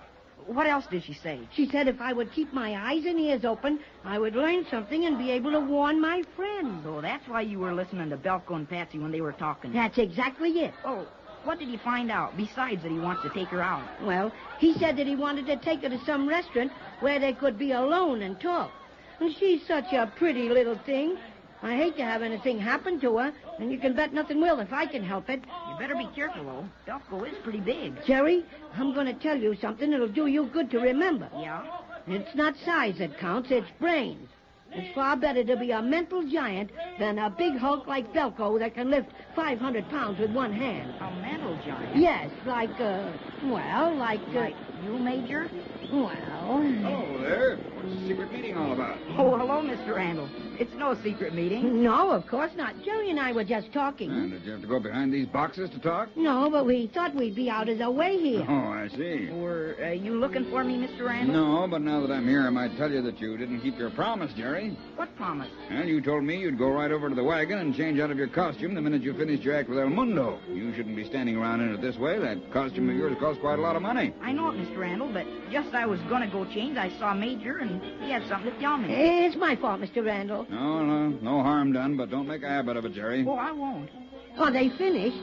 What 0.51 0.67
else 0.67 0.85
did 0.91 1.05
she 1.05 1.15
say? 1.15 1.39
She 1.55 1.69
said 1.69 1.87
if 1.87 2.01
I 2.01 2.13
would 2.13 2.33
keep 2.33 2.53
my 2.53 2.75
eyes 2.75 3.05
and 3.07 3.21
ears 3.21 3.45
open, 3.45 3.79
I 4.05 4.19
would 4.19 4.35
learn 4.35 4.67
something 4.69 5.05
and 5.05 5.17
be 5.17 5.31
able 5.31 5.53
to 5.53 5.61
warn 5.61 6.01
my 6.01 6.25
friends. 6.35 6.83
So 6.83 7.01
that's 7.01 7.29
why 7.29 7.43
you 7.43 7.61
were 7.61 7.73
listening 7.73 8.11
to 8.11 8.17
Belko 8.17 8.57
and 8.57 8.69
Patsy 8.69 8.99
when 8.99 9.13
they 9.13 9.21
were 9.21 9.33
talking. 9.33 9.73
That's 9.73 9.97
exactly 9.97 10.51
it. 10.51 10.75
Oh, 10.85 11.07
what 11.45 11.61
did 11.61 11.69
he 11.69 11.77
find 11.77 12.11
out 12.11 12.37
besides 12.37 12.83
that 12.83 12.91
he 12.91 12.99
wants 12.99 13.23
to 13.23 13.29
take 13.31 13.47
her 13.49 13.63
out? 13.63 13.85
Well, 14.03 14.33
he 14.59 14.75
said 14.75 14.97
that 14.97 15.07
he 15.07 15.15
wanted 15.15 15.47
to 15.47 15.57
take 15.57 15.83
her 15.83 15.89
to 15.89 16.05
some 16.05 16.29
restaurant 16.29 16.73
where 16.99 17.21
they 17.21 17.33
could 17.33 17.57
be 17.57 17.71
alone 17.71 18.23
and 18.23 18.39
talk. 18.41 18.73
And 19.21 19.33
she's 19.37 19.65
such 19.69 19.93
a 19.93 20.13
pretty 20.17 20.49
little 20.49 20.79
thing. 20.85 21.17
I 21.63 21.77
hate 21.77 21.97
to 21.99 22.05
have 22.05 22.23
anything 22.23 22.59
happen 22.59 22.99
to 23.01 23.19
her, 23.19 23.33
and 23.59 23.71
you 23.71 23.79
can 23.79 23.95
bet 23.95 24.15
nothing 24.15 24.41
will 24.41 24.61
if 24.61 24.73
I 24.73 24.87
can 24.87 25.05
help 25.05 25.29
it. 25.29 25.41
You 25.69 25.79
better 25.79 25.95
be 25.95 26.09
careful, 26.15 26.45
though. 26.45 26.65
Belko 26.87 27.29
is 27.29 27.35
pretty 27.43 27.61
big. 27.61 27.95
Jerry, 28.07 28.45
I'm 28.75 28.95
going 28.95 29.07
to 29.07 29.15
tell 29.15 29.37
you 29.37 29.55
something 29.61 29.91
that'll 29.91 30.09
do 30.09 30.27
you 30.27 30.47
good 30.47 30.71
to 30.71 30.79
remember. 30.79 31.29
Yeah? 31.39 31.67
It's 32.07 32.35
not 32.35 32.55
size 32.65 32.97
that 32.99 33.19
counts, 33.19 33.51
it's 33.51 33.67
brains. 33.79 34.29
It's 34.73 34.95
far 34.95 35.17
better 35.17 35.43
to 35.43 35.57
be 35.57 35.73
a 35.73 35.83
mental 35.83 36.23
giant 36.31 36.71
than 36.99 37.19
a 37.19 37.29
big 37.29 37.57
hulk 37.57 37.87
like 37.89 38.13
Belko 38.15 38.59
that 38.61 38.75
can 38.75 38.89
lift 38.89 39.09
500 39.35 39.89
pounds 39.91 40.19
with 40.21 40.31
one 40.31 40.53
hand. 40.53 40.95
A 41.01 41.11
mental 41.21 41.59
giant? 41.67 41.97
Yes, 41.97 42.31
like, 42.47 42.71
uh, 42.81 43.11
well, 43.45 43.97
like, 43.97 44.21
uh, 44.29 44.41
Like 44.41 44.55
you, 44.85 44.99
Major? 44.99 45.51
well. 45.93 46.63
Hello 46.63 47.21
there. 47.21 47.59
What's 47.83 47.95
the 48.03 48.09
secret 48.09 48.33
meeting 48.33 48.57
all 48.57 48.73
about? 48.73 48.99
Oh, 49.17 49.39
hello, 49.39 49.63
Mr. 49.63 49.97
Randall. 49.97 50.29
It's 50.59 50.75
no 50.75 50.95
secret 51.03 51.33
meeting. 51.33 51.83
No, 51.83 52.11
of 52.11 52.27
course 52.27 52.51
not. 52.55 52.75
Jerry 52.85 53.09
and 53.09 53.19
I 53.19 53.33
were 53.33 53.45
just 53.45 53.73
talking. 53.73 54.11
And 54.11 54.31
did 54.31 54.43
you 54.45 54.53
have 54.53 54.61
to 54.61 54.67
go 54.67 54.79
behind 54.79 55.15
these 55.15 55.27
boxes 55.27 55.71
to 55.71 55.79
talk? 55.79 56.15
No, 56.15 56.51
but 56.51 56.67
we 56.67 56.89
thought 56.89 57.15
we'd 57.15 57.35
be 57.35 57.49
out 57.49 57.71
of 57.71 57.79
the 57.79 57.91
way 57.91 58.19
here. 58.19 58.45
Oh, 58.47 58.53
I 58.53 58.89
see. 58.89 59.31
Were 59.31 59.77
uh, 59.83 59.93
you 59.93 60.21
looking 60.21 60.51
for 60.51 60.63
me, 60.63 60.87
Mr. 60.87 61.07
Randall? 61.07 61.61
No, 61.61 61.69
but 61.69 61.81
now 61.81 62.07
that 62.07 62.13
I'm 62.13 62.29
here, 62.29 62.43
I 62.43 62.51
might 62.51 62.77
tell 62.77 62.91
you 62.91 63.01
that 63.01 63.19
you 63.19 63.39
didn't 63.39 63.61
keep 63.61 63.79
your 63.79 63.89
promise, 63.91 64.33
Jerry. 64.35 64.77
What 64.97 65.17
promise? 65.17 65.49
Well, 65.71 65.87
you 65.87 66.03
told 66.03 66.25
me 66.25 66.39
you'd 66.39 66.59
go 66.59 66.69
right 66.69 66.91
over 66.93 67.09
to 67.09 67.15
the 67.15 67.25
wagon 67.25 67.59
and 67.59 67.75
change 67.75 67.99
out 67.99 68.11
of 68.11 68.19
your 68.19 68.29
costume 68.29 68.75
the 68.75 68.83
minute 68.83 69.01
you 69.01 69.15
finished 69.15 69.43
your 69.43 69.57
act 69.57 69.71
with 69.71 69.79
El 69.79 69.89
Mundo. 69.89 70.39
You 70.51 70.75
shouldn't 70.75 70.97
be 70.97 71.07
standing 71.07 71.37
around 71.37 71.63
in 71.63 71.73
it 71.73 71.81
this 71.81 71.97
way. 71.97 72.19
That 72.19 72.53
costume 72.53 72.91
of 72.91 72.97
yours 72.97 73.17
costs 73.19 73.41
quite 73.41 73.59
a 73.59 73.63
lot 73.63 73.77
of 73.77 73.83
money. 73.83 74.13
I 74.21 74.33
know 74.33 74.51
it, 74.51 74.57
Mr. 74.57 74.79
Randall, 74.79 75.11
but 75.11 75.25
just 75.51 75.69
as 75.69 75.75
I 75.75 75.87
was 75.87 76.01
going 76.03 76.23
to 76.23 76.29
go 76.29 76.45
change, 76.45 76.77
I 76.77 76.91
saw 76.99 77.15
Major, 77.15 77.59
and 77.59 77.70
he 78.01 78.11
had 78.11 78.27
something 78.29 78.53
to 78.53 78.61
tell 78.61 78.77
me. 78.77 78.89
It's 78.91 79.37
my 79.37 79.57
fault, 79.57 79.81
Mr. 79.81 80.05
Randall. 80.05 80.47
No, 80.51 80.85
no, 80.85 81.09
no 81.09 81.43
harm 81.43 81.73
done, 81.73 81.97
but 81.97 82.11
don't 82.11 82.27
make 82.27 82.43
a 82.43 82.49
habit 82.49 82.77
of 82.77 82.85
it, 82.85 82.93
Jerry. 82.93 83.25
Oh, 83.27 83.35
I 83.35 83.53
won't. 83.53 83.91
Are 84.39 84.53
they 84.53 84.71
finished? 84.77 85.21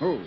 Who? 0.00 0.20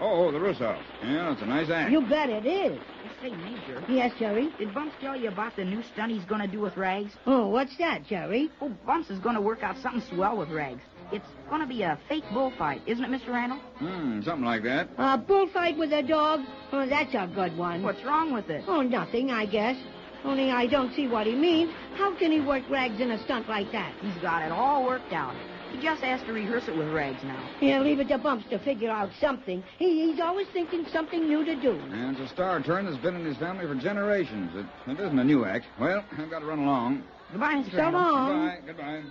Oh, 0.00 0.32
the 0.32 0.40
Russo. 0.40 0.78
Yeah, 1.02 1.32
it's 1.32 1.42
a 1.42 1.46
nice 1.46 1.68
act. 1.70 1.92
You 1.92 2.00
bet 2.00 2.30
it 2.30 2.46
is. 2.46 2.78
Say, 3.20 3.30
Major. 3.32 3.84
Yes, 3.86 4.12
Jerry? 4.18 4.50
Did 4.58 4.72
Bumps 4.72 4.94
tell 4.98 5.14
you 5.14 5.28
about 5.28 5.56
the 5.56 5.64
new 5.64 5.82
stunt 5.92 6.10
he's 6.12 6.24
going 6.24 6.40
to 6.40 6.46
do 6.46 6.58
with 6.60 6.74
Rags? 6.78 7.12
Oh, 7.26 7.48
what's 7.48 7.76
that, 7.76 8.06
Jerry? 8.06 8.50
Oh, 8.62 8.70
Bumps 8.86 9.10
is 9.10 9.18
going 9.18 9.34
to 9.34 9.42
work 9.42 9.62
out 9.62 9.76
something 9.82 10.02
swell 10.14 10.38
with 10.38 10.48
Rags. 10.48 10.80
It's 11.12 11.26
going 11.50 11.60
to 11.60 11.66
be 11.66 11.82
a 11.82 11.98
fake 12.08 12.24
bullfight, 12.32 12.80
isn't 12.86 13.04
it, 13.04 13.10
Mr. 13.10 13.28
Randall? 13.28 13.58
Hmm, 13.76 14.22
something 14.22 14.44
like 14.44 14.62
that. 14.62 14.88
A 14.96 15.18
bullfight 15.18 15.76
with 15.76 15.92
a 15.92 16.02
dog? 16.02 16.40
Oh, 16.72 16.86
that's 16.88 17.12
a 17.14 17.30
good 17.34 17.58
one. 17.58 17.82
What's 17.82 18.02
wrong 18.04 18.32
with 18.32 18.48
it? 18.48 18.64
Oh, 18.66 18.80
nothing, 18.80 19.30
I 19.30 19.44
guess. 19.44 19.76
Only 20.24 20.50
I 20.50 20.66
don't 20.66 20.94
see 20.94 21.08
what 21.08 21.26
he 21.26 21.34
means. 21.34 21.72
How 21.94 22.14
can 22.14 22.30
he 22.30 22.40
work 22.40 22.62
Rags 22.68 23.00
in 23.00 23.10
a 23.10 23.22
stunt 23.24 23.48
like 23.48 23.72
that? 23.72 23.94
He's 24.00 24.16
got 24.22 24.42
it 24.42 24.52
all 24.52 24.84
worked 24.84 25.12
out. 25.12 25.34
He 25.72 25.80
just 25.80 26.02
has 26.02 26.20
to 26.22 26.32
rehearse 26.32 26.66
it 26.66 26.76
with 26.76 26.88
Rags 26.92 27.22
now. 27.22 27.48
Yeah, 27.60 27.80
leave 27.80 28.00
it 28.00 28.08
to 28.08 28.18
Bumps 28.18 28.44
to 28.50 28.58
figure 28.58 28.90
out 28.90 29.10
something. 29.20 29.62
He, 29.78 30.10
he's 30.10 30.20
always 30.20 30.48
thinking 30.48 30.84
something 30.92 31.26
new 31.26 31.44
to 31.44 31.54
do. 31.54 31.72
And 31.92 32.16
it's 32.16 32.30
a 32.30 32.34
star 32.34 32.60
turn 32.60 32.86
that's 32.86 32.96
been 32.98 33.14
in 33.14 33.24
his 33.24 33.36
family 33.36 33.66
for 33.66 33.74
generations. 33.76 34.50
It, 34.54 34.90
it 34.90 35.00
isn't 35.00 35.18
a 35.18 35.24
new 35.24 35.44
act. 35.44 35.66
Well, 35.78 36.04
I've 36.18 36.28
got 36.28 36.40
to 36.40 36.46
run 36.46 36.58
along. 36.60 37.04
Goodbye, 37.30 37.54
Mr. 37.54 37.70
So 37.70 37.76
Randall. 37.78 38.02
long. 38.02 38.48
Goodbye, 38.66 38.66
goodbye. 38.66 39.02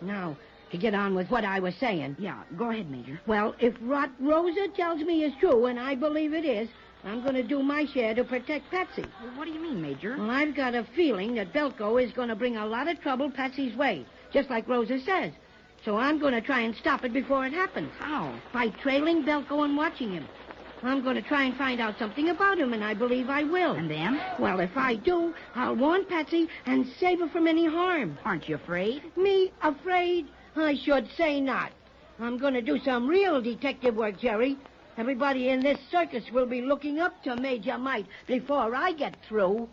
Now, 0.00 0.36
to 0.70 0.78
get 0.78 0.94
on 0.94 1.14
with 1.14 1.30
what 1.30 1.44
I 1.44 1.60
was 1.60 1.74
saying. 1.76 2.16
Yeah, 2.18 2.42
go 2.56 2.70
ahead, 2.70 2.90
Major. 2.90 3.20
Well, 3.26 3.54
if 3.58 3.80
what 3.80 4.10
Rosa 4.20 4.68
tells 4.76 5.00
me 5.00 5.24
is 5.24 5.32
true, 5.40 5.66
and 5.66 5.78
I 5.78 5.94
believe 5.94 6.32
it 6.32 6.44
is, 6.44 6.68
I'm 7.04 7.22
going 7.22 7.34
to 7.34 7.42
do 7.42 7.62
my 7.62 7.84
share 7.92 8.14
to 8.14 8.24
protect 8.24 8.70
Patsy. 8.70 9.04
Well, 9.22 9.36
what 9.36 9.44
do 9.44 9.52
you 9.52 9.60
mean, 9.60 9.82
Major? 9.82 10.16
Well, 10.16 10.30
I've 10.30 10.56
got 10.56 10.74
a 10.74 10.86
feeling 10.96 11.34
that 11.34 11.52
Belko 11.52 12.02
is 12.02 12.12
going 12.12 12.28
to 12.28 12.34
bring 12.34 12.56
a 12.56 12.66
lot 12.66 12.88
of 12.88 13.00
trouble 13.00 13.30
Patsy's 13.30 13.76
way, 13.76 14.06
just 14.32 14.48
like 14.48 14.66
Rosa 14.66 14.98
says. 15.00 15.32
So 15.84 15.98
I'm 15.98 16.18
going 16.18 16.32
to 16.32 16.40
try 16.40 16.60
and 16.60 16.74
stop 16.76 17.04
it 17.04 17.12
before 17.12 17.44
it 17.44 17.52
happens. 17.52 17.90
How? 17.98 18.34
By 18.54 18.68
trailing 18.68 19.22
Belko 19.22 19.64
and 19.64 19.76
watching 19.76 20.12
him. 20.12 20.26
I'm 20.82 21.02
going 21.02 21.16
to 21.16 21.22
try 21.22 21.44
and 21.44 21.56
find 21.56 21.80
out 21.80 21.98
something 21.98 22.30
about 22.30 22.58
him, 22.58 22.72
and 22.72 22.82
I 22.82 22.94
believe 22.94 23.28
I 23.28 23.42
will. 23.42 23.72
And 23.72 23.90
then? 23.90 24.20
Well, 24.38 24.60
if 24.60 24.76
I 24.76 24.96
do, 24.96 25.34
I'll 25.54 25.76
warn 25.76 26.04
Patsy 26.06 26.48
and 26.66 26.86
save 27.00 27.20
her 27.20 27.28
from 27.28 27.46
any 27.46 27.66
harm. 27.66 28.18
Aren't 28.24 28.48
you 28.48 28.56
afraid? 28.56 29.02
Me 29.16 29.52
afraid? 29.62 30.26
I 30.56 30.76
should 30.84 31.08
say 31.16 31.40
not. 31.40 31.72
I'm 32.20 32.38
going 32.38 32.54
to 32.54 32.62
do 32.62 32.78
some 32.84 33.08
real 33.08 33.40
detective 33.40 33.94
work, 33.94 34.18
Jerry. 34.20 34.56
Everybody 34.96 35.48
in 35.48 35.60
this 35.60 35.78
circus 35.90 36.24
will 36.32 36.46
be 36.46 36.60
looking 36.60 37.00
up 37.00 37.20
to 37.24 37.34
Major 37.34 37.78
Mite 37.78 38.06
before 38.26 38.74
I 38.74 38.92
get 38.92 39.16
through. 39.28 39.68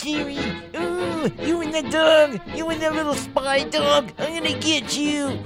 Oh, 0.00 0.04
Jerry. 0.04 0.38
Oh, 0.74 1.30
you 1.40 1.60
and 1.60 1.74
the 1.74 1.82
dog. 1.90 2.40
You 2.54 2.68
and 2.70 2.80
the 2.80 2.90
little 2.90 3.14
spy 3.14 3.64
dog. 3.64 4.12
I'm 4.18 4.32
gonna 4.32 4.58
get 4.58 4.96
you. 4.96 5.40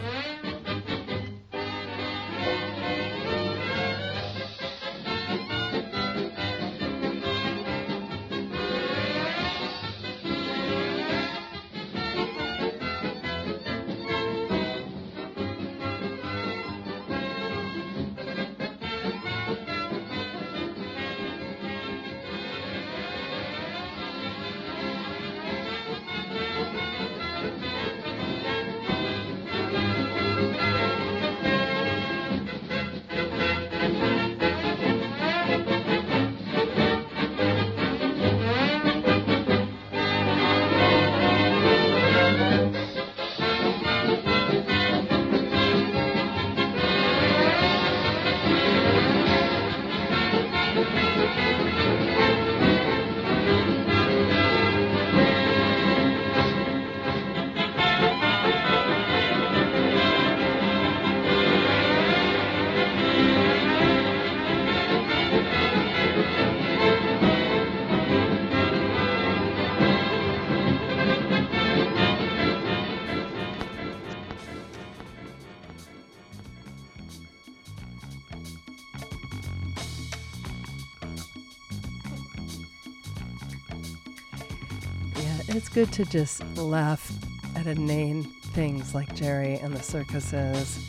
Good 85.74 85.93
to 85.93 86.05
just 86.05 86.44
laugh 86.59 87.11
at 87.57 87.66
inane 87.66 88.24
things 88.53 88.94
like 88.94 89.15
Jerry 89.15 89.55
and 89.55 89.74
the 89.74 89.82
circuses, 89.82 90.86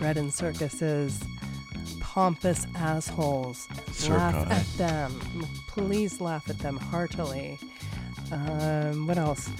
Red 0.00 0.16
and 0.16 0.32
circuses, 0.32 1.22
pompous 2.00 2.66
assholes. 2.74 3.68
Laugh 4.08 4.50
at 4.50 4.66
them. 4.78 5.20
Please 5.68 6.20
laugh 6.20 6.48
at 6.48 6.58
them 6.58 6.76
heartily. 6.76 7.58
Um, 8.32 9.06
what 9.06 9.18
else? 9.18 9.50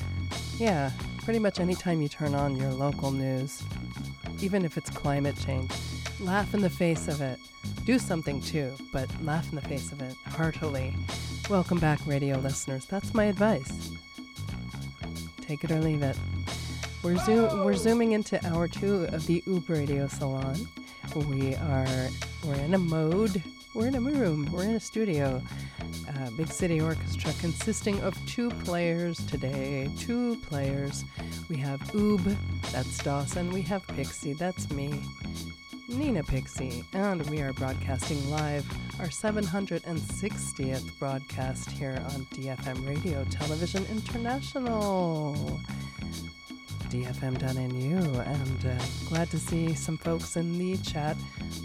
Yeah, 0.57 0.91
pretty 1.23 1.39
much 1.39 1.61
anytime 1.61 2.01
you 2.01 2.09
turn 2.09 2.35
on 2.35 2.57
your 2.57 2.71
local 2.71 3.11
news, 3.11 3.63
even 4.41 4.65
if 4.65 4.79
it's 4.79 4.91
climate 4.91 5.37
change, 5.37 5.71
laugh 6.19 6.55
in 6.55 6.63
the 6.63 6.71
face 6.71 7.09
of 7.09 7.21
it. 7.21 7.39
Do 7.85 7.99
something 7.99 8.41
too, 8.41 8.73
but 8.93 9.09
laugh 9.23 9.49
in 9.51 9.57
the 9.57 9.63
face 9.63 9.93
of 9.93 10.01
it 10.01 10.15
heartily. 10.25 10.95
Welcome 11.51 11.79
back, 11.79 12.01
radio 12.07 12.39
listeners. 12.39 12.87
That's 12.87 13.13
my 13.13 13.25
advice. 13.25 13.91
Take 15.53 15.65
it 15.65 15.71
or 15.71 15.81
leave 15.83 16.03
it. 16.03 16.17
We're, 17.03 17.19
zoom- 17.19 17.63
we're 17.63 17.75
zooming 17.77 18.13
into 18.13 18.43
hour 18.47 18.67
two 18.67 19.05
of 19.13 19.27
the 19.27 19.43
Oob 19.43 19.69
Radio 19.69 20.09
Salon. 20.09 20.67
We 21.15 21.55
are 21.57 22.09
we're 22.43 22.55
in 22.55 22.73
a 22.73 22.79
mode. 22.79 23.43
We're 23.75 23.89
in 23.89 23.95
a 23.95 24.01
room. 24.01 24.49
We're 24.51 24.63
in 24.63 24.77
a 24.77 24.81
studio. 24.81 25.43
Uh, 26.09 26.31
big 26.39 26.49
city 26.49 26.81
orchestra 26.81 27.35
consisting 27.39 28.01
of 28.01 28.17
two 28.25 28.49
players 28.65 29.19
today. 29.27 29.91
Two 29.99 30.37
players. 30.37 31.05
We 31.51 31.57
have 31.59 31.81
Oob, 31.93 32.35
that's 32.73 32.97
Dawson. 33.05 33.53
We 33.53 33.61
have 33.61 33.87
Pixie, 33.89 34.33
that's 34.33 34.71
me. 34.71 35.03
Nina 35.89 36.23
Pixie, 36.23 36.85
and 36.93 37.29
we 37.29 37.41
are 37.41 37.53
broadcasting 37.53 38.31
live 38.31 38.65
our 39.01 39.07
760th 39.07 40.99
broadcast 40.99 41.71
here 41.73 42.01
on 42.11 42.25
DFM 42.27 42.89
Radio 42.89 43.25
Television 43.25 43.85
International. 43.91 45.61
DFM.nu, 46.89 48.21
and 48.21 48.67
uh, 48.67 48.85
glad 49.09 49.31
to 49.31 49.39
see 49.39 49.75
some 49.75 49.99
folks 49.99 50.37
in 50.37 50.57
the 50.59 50.77
chat. 50.79 51.17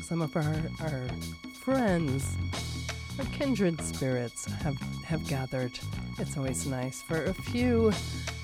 Some 0.02 0.22
of 0.22 0.36
our, 0.36 0.62
our 0.82 1.08
friends, 1.54 2.38
our 3.20 3.26
kindred 3.26 3.80
spirits 3.82 4.46
have, 4.46 4.78
have 5.04 5.26
gathered. 5.28 5.78
It's 6.18 6.38
always 6.38 6.66
nice 6.66 7.02
for 7.02 7.26
a 7.26 7.34
few. 7.34 7.92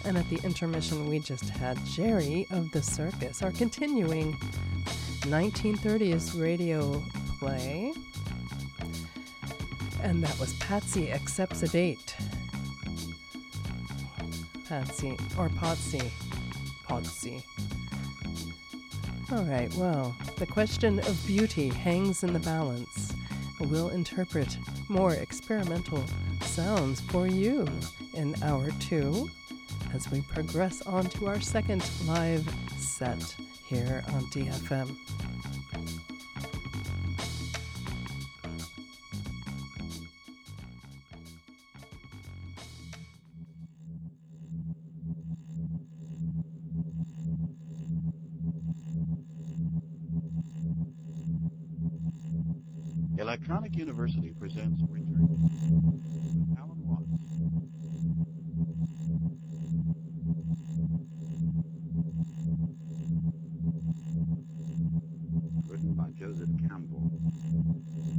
And 0.05 0.17
at 0.17 0.29
the 0.29 0.39
intermission, 0.43 1.09
we 1.09 1.19
just 1.19 1.49
had 1.49 1.83
Jerry 1.85 2.45
of 2.51 2.71
the 2.71 2.83
Circus, 2.83 3.41
our 3.41 3.51
continuing 3.51 4.37
1930s 5.23 6.39
radio 6.39 7.01
play. 7.39 7.93
And 10.01 10.23
that 10.23 10.37
was 10.39 10.53
Patsy 10.55 11.11
Accepts 11.11 11.63
a 11.63 11.67
Date. 11.67 12.15
Patsy, 14.67 15.17
or 15.37 15.49
Potsy. 15.49 16.09
Potsy. 16.87 17.41
All 19.31 19.43
right, 19.43 19.73
well, 19.75 20.15
the 20.37 20.45
question 20.45 20.99
of 20.99 21.23
beauty 21.25 21.69
hangs 21.69 22.23
in 22.23 22.33
the 22.33 22.39
balance. 22.39 23.13
We'll 23.59 23.89
interpret 23.89 24.57
more 24.89 25.13
experimental 25.13 26.03
sounds 26.41 26.99
for 26.99 27.27
you 27.27 27.67
in 28.13 28.35
hour 28.43 28.69
two 28.79 29.29
as 29.93 30.11
we 30.11 30.21
progress 30.21 30.81
on 30.81 31.05
to 31.05 31.27
our 31.27 31.39
second 31.39 31.87
live 32.05 32.47
set 32.77 33.35
here 33.73 34.03
on 34.09 34.23
DFM. 34.25 34.95
Electronic 53.17 53.75
University 53.75 54.33
presents 54.39 54.83
Return 54.91 55.27
with 55.89 56.59
Alan 56.59 56.77
Watts. 56.85 57.07
Written 65.67 65.93
by 65.95 66.09
Joseph 66.19 66.49
Campbell, 66.67 67.09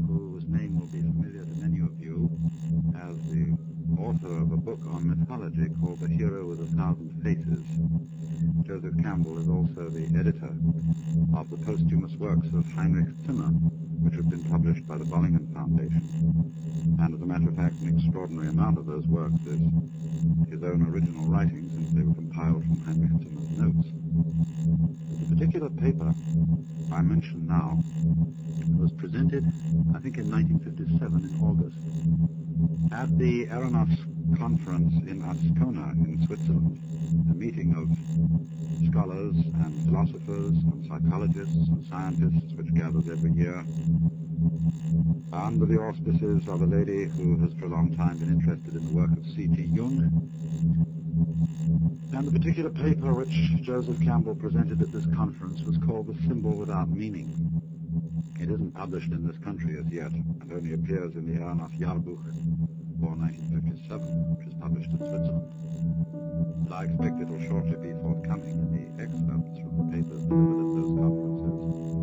whose 0.08 0.48
name 0.48 0.80
will 0.80 0.86
be 0.88 1.00
familiar 1.00 1.44
to 1.44 1.54
many 1.60 1.80
of 1.80 2.00
you 2.00 2.30
as 2.96 3.14
the 3.30 3.56
author 4.00 4.38
of 4.42 4.50
a 4.52 4.56
book 4.56 4.80
on 4.90 5.06
mythology 5.08 5.68
called 5.80 6.00
The 6.00 6.08
Hero 6.08 6.46
with 6.46 6.60
a 6.60 6.66
Thousand 6.76 7.12
Faces. 7.22 7.62
Joseph 8.66 9.00
Campbell 9.02 9.38
is 9.38 9.48
the 9.90 10.06
editor 10.18 10.52
of 11.36 11.50
the 11.50 11.56
posthumous 11.58 12.14
works 12.16 12.48
of 12.54 12.64
Heinrich 12.72 13.14
Zimmer, 13.26 13.50
which 14.02 14.14
have 14.14 14.30
been 14.30 14.44
published 14.44 14.86
by 14.86 14.98
the 14.98 15.04
Bollingen 15.04 15.52
Foundation. 15.54 16.02
And 17.00 17.14
as 17.14 17.20
a 17.20 17.26
matter 17.26 17.48
of 17.48 17.56
fact, 17.56 17.74
an 17.82 17.98
extraordinary 17.98 18.48
amount 18.48 18.78
of 18.78 18.86
those 18.86 19.06
works 19.06 19.40
is 19.46 19.60
his 20.50 20.62
own 20.62 20.86
original 20.88 21.26
writing, 21.26 21.68
since 21.70 21.90
they 21.94 22.02
were 22.02 22.14
compiled 22.14 22.64
from 22.64 22.80
Heinrich 22.86 23.14
Zimmer's 23.22 23.50
notes. 23.58 23.88
The 25.20 25.36
particular 25.36 25.70
paper 25.70 26.14
I 26.92 27.02
mention 27.02 27.46
now 27.46 27.78
was 28.78 28.92
presented, 28.92 29.44
I 29.94 29.98
think, 30.00 30.18
in 30.18 30.30
1957 30.30 31.24
in 31.24 31.34
August 31.42 31.78
at 32.92 33.18
the 33.18 33.46
Eranos 33.46 33.90
Conference 34.38 34.94
in 35.08 35.22
Ascona 35.22 35.92
in 35.92 36.24
Switzerland, 36.26 36.78
a 37.30 37.34
meeting 37.34 37.74
of 37.74 37.90
scholars 38.90 39.34
and 39.34 39.74
philosophers 39.86 40.54
and 40.54 40.86
psychologists 40.86 41.68
and 41.68 41.86
scientists 41.90 42.54
which 42.54 42.72
gathers 42.74 43.08
every 43.10 43.32
year 43.32 43.64
under 45.32 45.66
the 45.66 45.78
auspices 45.78 46.48
of 46.48 46.62
a 46.62 46.66
lady 46.66 47.04
who 47.04 47.36
has 47.38 47.52
for 47.54 47.66
a 47.66 47.68
long 47.68 47.94
time 47.96 48.16
been 48.18 48.30
interested 48.30 48.74
in 48.74 48.84
the 48.86 48.92
work 48.92 49.10
of 49.12 49.24
C.G. 49.26 49.62
Jung. 49.74 50.30
And 52.12 52.26
the 52.26 52.30
particular 52.30 52.70
paper 52.70 53.12
which 53.12 53.34
Joseph 53.62 54.00
Campbell 54.00 54.34
presented 54.34 54.80
at 54.80 54.92
this 54.92 55.06
conference 55.14 55.60
was 55.62 55.76
called 55.78 56.06
The 56.06 56.28
Symbol 56.28 56.52
Without 56.52 56.88
Meaning. 56.88 57.34
It 58.40 58.50
isn't 58.50 58.74
published 58.74 59.10
in 59.10 59.26
this 59.26 59.36
country 59.38 59.78
as 59.78 59.86
yet, 59.92 60.12
and 60.12 60.52
only 60.52 60.74
appears 60.74 61.14
in 61.14 61.26
the 61.26 61.40
Eranos 61.40 61.76
Jahrbuch 61.78 62.24
for 63.00 63.14
1957, 63.16 64.36
which 64.36 64.46
is 64.48 64.54
published 64.54 64.90
in 64.90 64.98
Switzerland. 64.98 65.50
I 66.72 66.84
expect 66.84 67.20
it 67.20 67.28
will 67.28 67.42
shortly 67.48 67.76
be 67.76 67.92
forthcoming 68.02 68.58
in 68.58 68.70
the 68.74 69.02
excerpts 69.02 69.58
from 69.60 69.76
the 69.78 69.96
papers 69.96 70.22
delivered 70.26 70.62
at 70.62 70.74
those 70.74 70.92
conferences, 70.98 71.93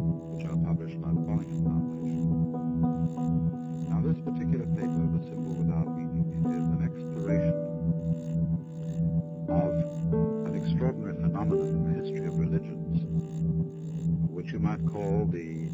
call 14.91 15.25
the, 15.31 15.71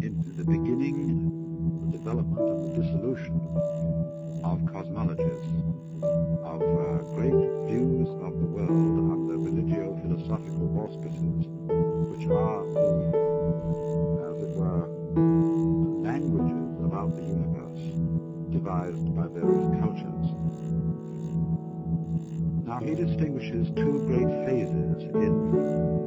in, 0.00 0.16
the 0.36 0.44
beginning, 0.44 1.90
the 1.90 1.98
development 1.98 2.40
of 2.40 2.56
the 2.64 2.82
dissolution 2.82 3.36
of 4.44 4.60
cosmologies, 4.72 5.44
of 6.40 6.62
uh, 6.64 7.04
great 7.14 7.36
views 7.68 8.08
of 8.24 8.32
the 8.40 8.48
world 8.48 9.12
under 9.12 9.36
religio-philosophical 9.36 10.72
auspices, 10.80 11.46
which 12.08 12.24
are 12.32 12.64
the, 12.72 12.88
as 14.32 14.42
it 14.42 14.52
were, 14.56 14.88
languages 16.00 16.80
about 16.80 17.14
the 17.14 17.22
universe 17.22 17.84
devised 18.52 19.14
by 19.14 19.26
various 19.36 19.68
cultures. 19.84 20.32
Now 22.64 22.78
he 22.80 22.94
distinguishes 22.94 23.68
two 23.76 24.00
great 24.08 24.32
phases 24.48 25.02
in 25.12 26.05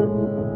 You 0.10 0.49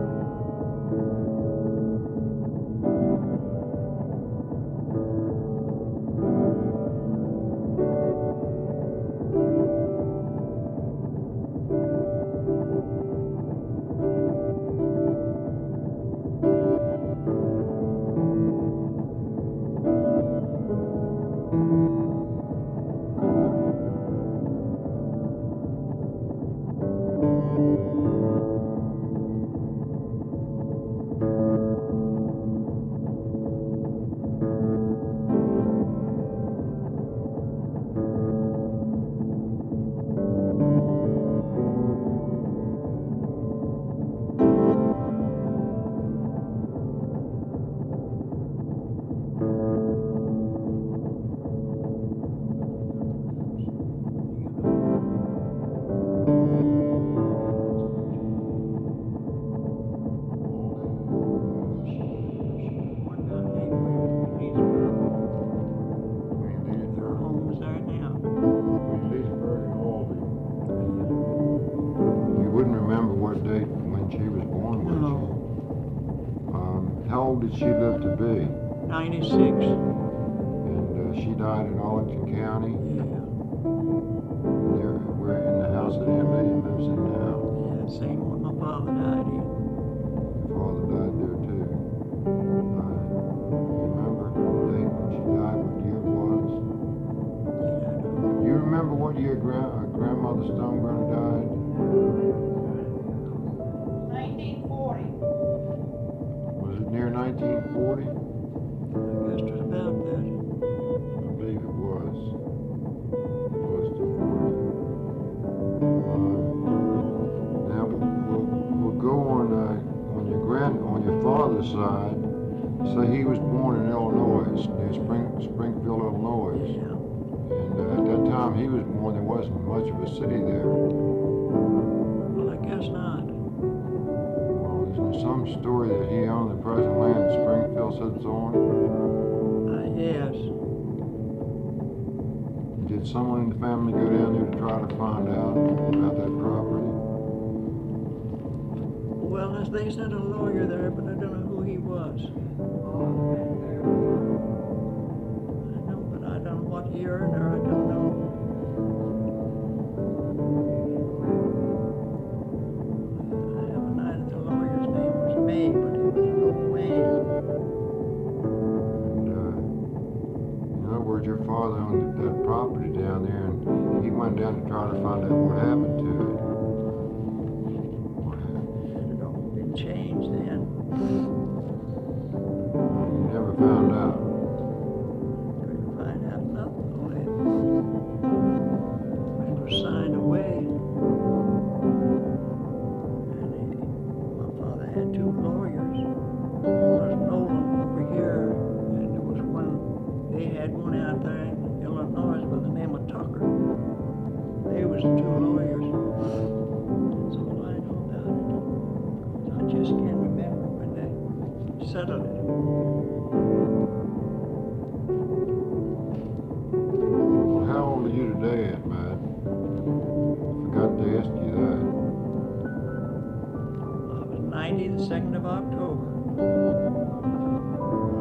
90 224.54 224.88
the 224.90 224.98
2nd 225.10 225.36
of 225.36 225.46
October. 225.48 226.06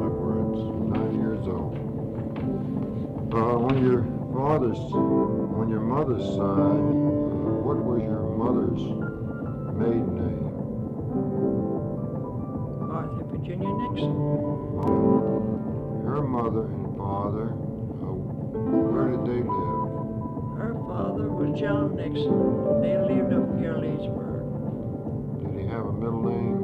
Backwards, 0.01 0.61
nine 0.97 1.21
years 1.21 1.47
old. 1.47 1.77
Uh, 3.35 3.69
on 3.69 3.85
your 3.85 4.03
father's, 4.33 4.79
on 4.79 5.69
your 5.69 5.81
mother's 5.81 6.25
side, 6.25 6.41
uh, 6.41 7.61
what 7.61 7.85
was 7.85 8.01
your 8.01 8.25
mother's 8.33 8.81
maiden 9.77 10.09
name? 10.17 10.49
Martha 12.89 13.25
Virginia 13.29 13.69
Nixon. 13.69 14.17
Her 16.09 16.23
mother 16.23 16.65
and 16.65 16.97
father, 16.97 17.53
uh, 17.53 18.17
where 18.89 19.09
did 19.11 19.25
they 19.29 19.43
live? 19.45 20.57
Her 20.57 20.73
father 20.89 21.29
was 21.29 21.61
John 21.61 21.95
Nixon. 21.95 22.81
They 22.81 22.97
lived 22.97 23.35
up 23.35 23.49
near 23.61 23.77
Leesburg. 23.77 24.32
Middle 26.03 26.23
name? 26.23 26.59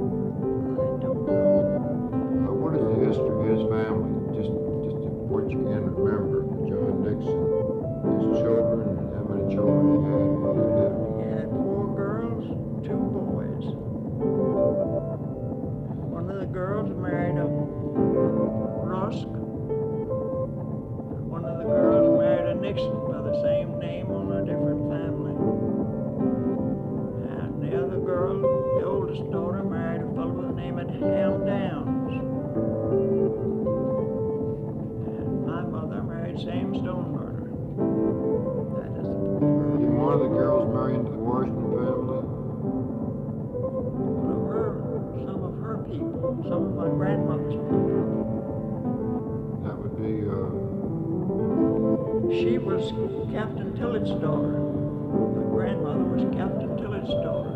I 0.74 0.98
don't 0.98 1.26
know. 1.26 2.48
Uh, 2.48 2.54
what 2.58 2.74
is 2.74 2.82
the 2.82 3.06
history 3.06 3.30
of 3.30 3.46
his 3.46 3.62
family? 3.70 4.10
Just, 4.34 4.50
just 4.82 4.98
what 5.30 5.48
you 5.48 5.58
can 5.62 5.94
remember. 5.94 6.37
Tillett's 53.78 54.10
daughter. 54.10 54.58
My 54.58 55.42
grandmother 55.54 56.02
was 56.02 56.24
Captain 56.36 56.76
Tillett's 56.78 57.14
daughter. 57.22 57.54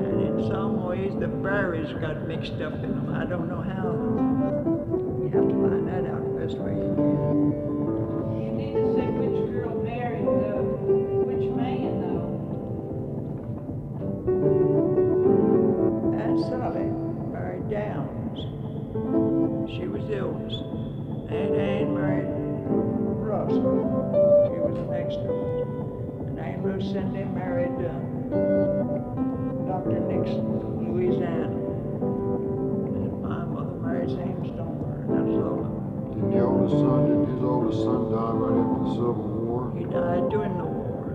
And 0.00 0.20
in 0.22 0.48
some 0.48 0.82
ways, 0.86 1.12
the 1.20 1.28
berries 1.28 1.92
got 2.00 2.26
mixed 2.26 2.54
up 2.62 2.72
in 2.82 2.94
them. 2.94 3.14
I 3.14 3.26
don't 3.26 3.46
know 3.46 3.60
how. 3.60 3.92
You 5.20 5.28
have 5.34 5.48
to 5.48 5.54
find 5.54 5.86
that 5.86 6.06
out 6.10 6.24
the 6.24 6.30
best 6.40 6.56
way 6.56 6.72
you 6.72 6.94
can. 6.96 7.52
You 8.40 8.50
need 8.56 8.74
to 8.80 8.94
say 8.96 9.06
which 9.20 9.52
girl 9.52 9.74
married 9.84 10.24
the, 10.24 10.64
which 11.28 11.44
man 11.54 12.00
though. 12.00 12.40
Aunt 16.16 16.40
Sally 16.48 16.88
married 17.30 17.68
Downs. 17.68 18.38
She 19.76 19.84
was 19.86 20.08
the 20.08 20.20
oldest. 20.20 20.89
Aunt 21.30 21.54
Ann 21.54 21.94
married 21.94 22.26
Russell. 23.22 23.86
She 24.50 24.58
was 24.58 24.76
next 24.90 25.18
oldest. 25.30 25.62
And 26.26 26.38
Aunt 26.40 26.64
Lucinda 26.64 27.24
married 27.26 27.78
uh, 27.86 27.94
Dr. 29.70 30.00
Nixon 30.10 30.58
from 30.60 30.92
Louisiana. 30.92 31.46
And 31.46 33.22
my 33.22 33.44
mother 33.44 33.76
married 33.78 34.10
Sam 34.10 34.42
Stoneburner. 34.42 35.06
That's 35.06 35.38
all. 35.38 35.62
did 36.14 36.24
the 36.34 36.40
oldest 36.44 36.74
son, 36.74 37.00
did 37.06 37.28
his 37.34 37.42
oldest 37.44 37.78
son 37.78 38.10
die 38.10 38.34
right 38.34 38.58
after 38.58 38.82
the 38.82 38.90
Civil 38.90 39.30
War? 39.46 39.62
He 39.78 39.84
died 39.86 40.26
during 40.34 40.54
the 40.58 40.64
war. 40.66 41.14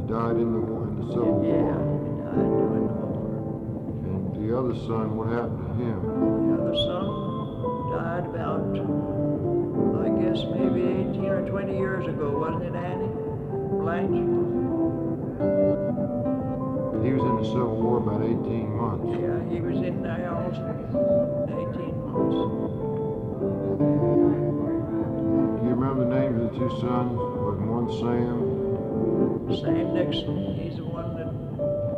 He 0.00 0.02
died 0.08 0.36
in 0.40 0.48
the, 0.56 0.60
war- 0.64 0.88
in 0.88 0.96
the 1.04 1.06
Civil 1.12 1.44
Yeah, 1.44 1.52
War. 1.52 1.84
Yeah, 1.84 1.84
he 2.00 2.16
died 2.32 2.48
during 2.56 2.86
the 2.88 2.96
war. 3.12 3.28
And 4.08 4.32
the 4.40 4.48
other 4.56 4.74
son, 4.88 5.16
what 5.20 5.28
happened 5.28 5.60
to 5.68 5.72
him? 5.84 6.00
The 6.00 6.62
other 6.64 6.74
son 6.88 7.04
died 7.94 8.26
about, 8.26 8.74
I 10.02 10.08
guess, 10.18 10.42
maybe 10.50 10.82
18 11.14 11.26
or 11.26 11.48
20 11.48 11.76
years 11.78 12.06
ago, 12.06 12.38
wasn't 12.38 12.64
it, 12.64 12.74
Annie? 12.74 13.06
Blanche? 13.78 14.18
He 17.04 17.12
was 17.12 17.22
in 17.22 17.36
the 17.38 17.44
Civil 17.44 17.76
War 17.78 17.98
about 17.98 18.22
18 18.24 18.74
months. 18.74 19.06
Yeah, 19.14 19.38
he 19.46 19.60
was 19.60 19.78
in 19.78 20.02
there 20.02 20.34
also, 20.34 20.74
18 21.46 21.94
months. 22.10 22.36
Do 25.60 25.66
you 25.68 25.74
remember 25.74 26.02
the 26.02 26.10
names 26.18 26.34
of 26.42 26.50
the 26.50 26.58
two 26.58 26.70
sons? 26.80 27.14
Was 27.14 27.58
one 27.62 27.88
Sam? 28.02 28.36
Sam 29.60 29.94
Nixon, 29.94 30.54
he's 30.58 30.76
the 30.76 30.84
one 30.84 31.14
that 31.14 31.30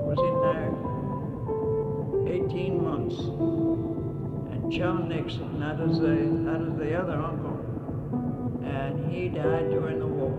was 0.05 0.19
in 0.21 0.37
there 0.45 0.75
18 2.29 2.83
months. 2.83 3.96
John 4.71 5.09
Nixon, 5.09 5.61
that 5.61 5.81
is 5.81 5.99
the, 6.01 6.07
that 6.07 6.61
is 6.61 6.77
the 6.79 6.95
other 7.01 7.15
uncle. 7.21 7.57
And 8.65 9.11
he 9.13 9.29
died 9.29 9.71
during 9.71 9.99
the 10.01 10.07
war. 10.07 10.33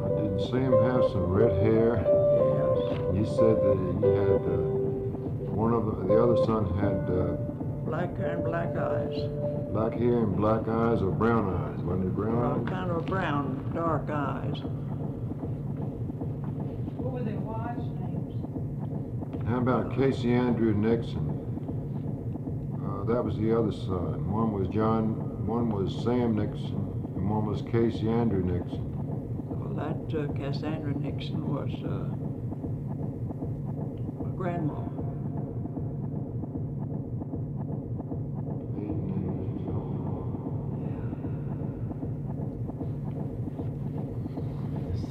Uh, 0.00 0.08
did 0.22 0.40
Sam 0.50 0.72
have 0.84 1.02
some 1.12 1.26
red 1.26 1.52
hair? 1.62 1.96
Yes. 2.06 2.78
You 3.14 3.24
said 3.26 3.56
that 3.60 3.76
he 3.76 4.06
had, 4.06 4.42
uh, 4.46 4.62
one 5.52 5.72
of 5.74 5.84
the, 5.86 5.92
the 6.06 6.22
other 6.22 6.36
son 6.46 6.64
had 6.78 7.10
uh, 7.12 7.36
Black 7.84 8.16
hair 8.16 8.34
and 8.36 8.44
black 8.44 8.76
eyes. 8.76 9.16
black 9.72 9.92
hair 9.94 10.18
and 10.22 10.36
black 10.36 10.68
eyes 10.68 11.02
or 11.02 11.10
brown 11.10 11.52
eyes. 11.52 11.80
Wasn't 11.82 12.06
it 12.06 12.14
brown 12.14 12.36
Well, 12.38 12.60
eyes? 12.60 12.68
kind 12.68 12.90
of 12.92 13.04
brown, 13.06 13.72
dark 13.74 14.08
eyes. 14.10 14.60
What 16.96 17.12
were 17.14 17.22
their 17.24 17.40
wives' 17.40 17.82
names? 17.98 18.34
How 19.50 19.58
about 19.58 19.96
Casey 19.96 20.32
Andrew 20.32 20.72
Nixon? 20.72 21.26
Uh, 22.86 23.02
that 23.12 23.24
was 23.24 23.36
the 23.36 23.52
other 23.52 23.72
son. 23.72 24.30
One 24.30 24.52
was 24.52 24.68
John, 24.68 25.44
one 25.44 25.70
was 25.70 25.92
Sam 26.04 26.36
Nixon, 26.36 26.76
and 27.16 27.28
one 27.28 27.46
was 27.46 27.62
Casey 27.62 28.08
Andrew 28.08 28.44
Nixon. 28.44 28.86
Well, 28.86 29.74
that 29.74 30.14
uh, 30.16 30.32
Cassandra 30.34 30.94
Nixon 30.94 31.48
was 31.52 31.72
uh, 31.82 32.14
my 34.22 34.30
grandma. 34.36 34.89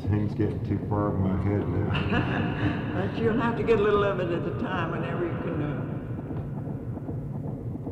Things 0.10 0.34
getting 0.34 0.60
too 0.68 0.80
far 0.90 1.14
in 1.16 1.22
my 1.22 1.38
head 1.44 1.70
now. 1.70 2.96
But 2.96 3.16
you'll 3.22 3.40
have 3.40 3.56
to 3.58 3.64
get 3.64 3.80
a 3.80 3.82
little 3.84 4.04
of 4.04 4.20
it 4.20 4.32
at 4.32 4.44
the 4.44 4.60
time 4.60 4.90
whenever 4.90 5.24
you 5.24 5.38
can 5.44 5.62
uh, 5.62 5.86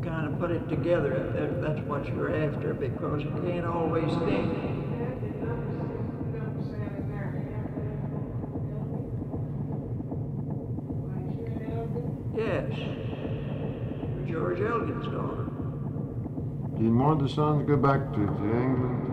kind 0.03 0.25
of 0.27 0.39
put 0.39 0.49
it 0.49 0.67
together 0.67 1.13
if 1.13 1.33
that, 1.33 1.61
that's 1.61 1.79
what 1.87 2.07
you're 2.07 2.35
after 2.35 2.73
because 2.73 3.21
you 3.21 3.29
can't 3.45 3.67
always 3.67 4.11
think. 4.25 4.51
Yes. 12.35 12.73
George 14.27 14.59
Elgin's 14.59 15.05
daughter. 15.05 15.45
Do 16.77 16.83
you 16.83 16.95
want 16.97 17.21
the 17.21 17.29
son 17.29 17.59
to 17.59 17.63
go 17.63 17.77
back 17.77 18.11
to, 18.13 18.25
to 18.25 18.59
England 18.59 19.06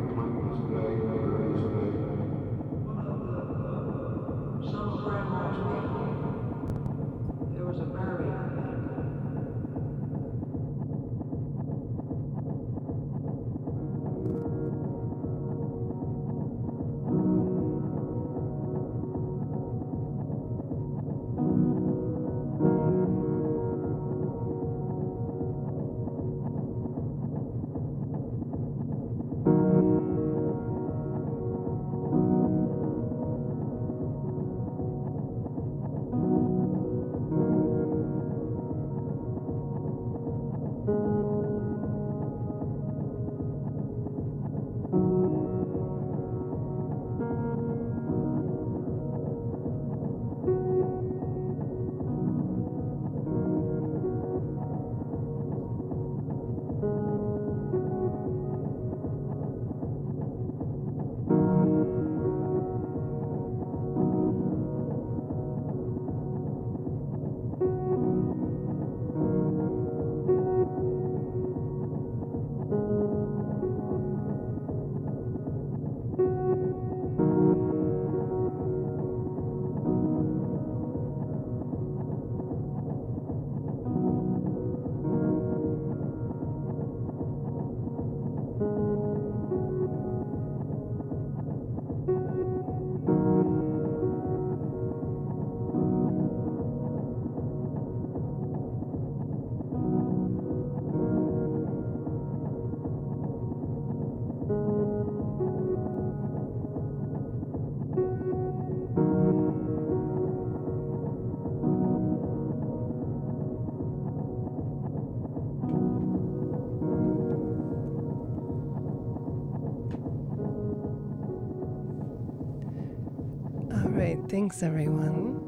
thanks 124.44 124.62
everyone. 124.62 125.40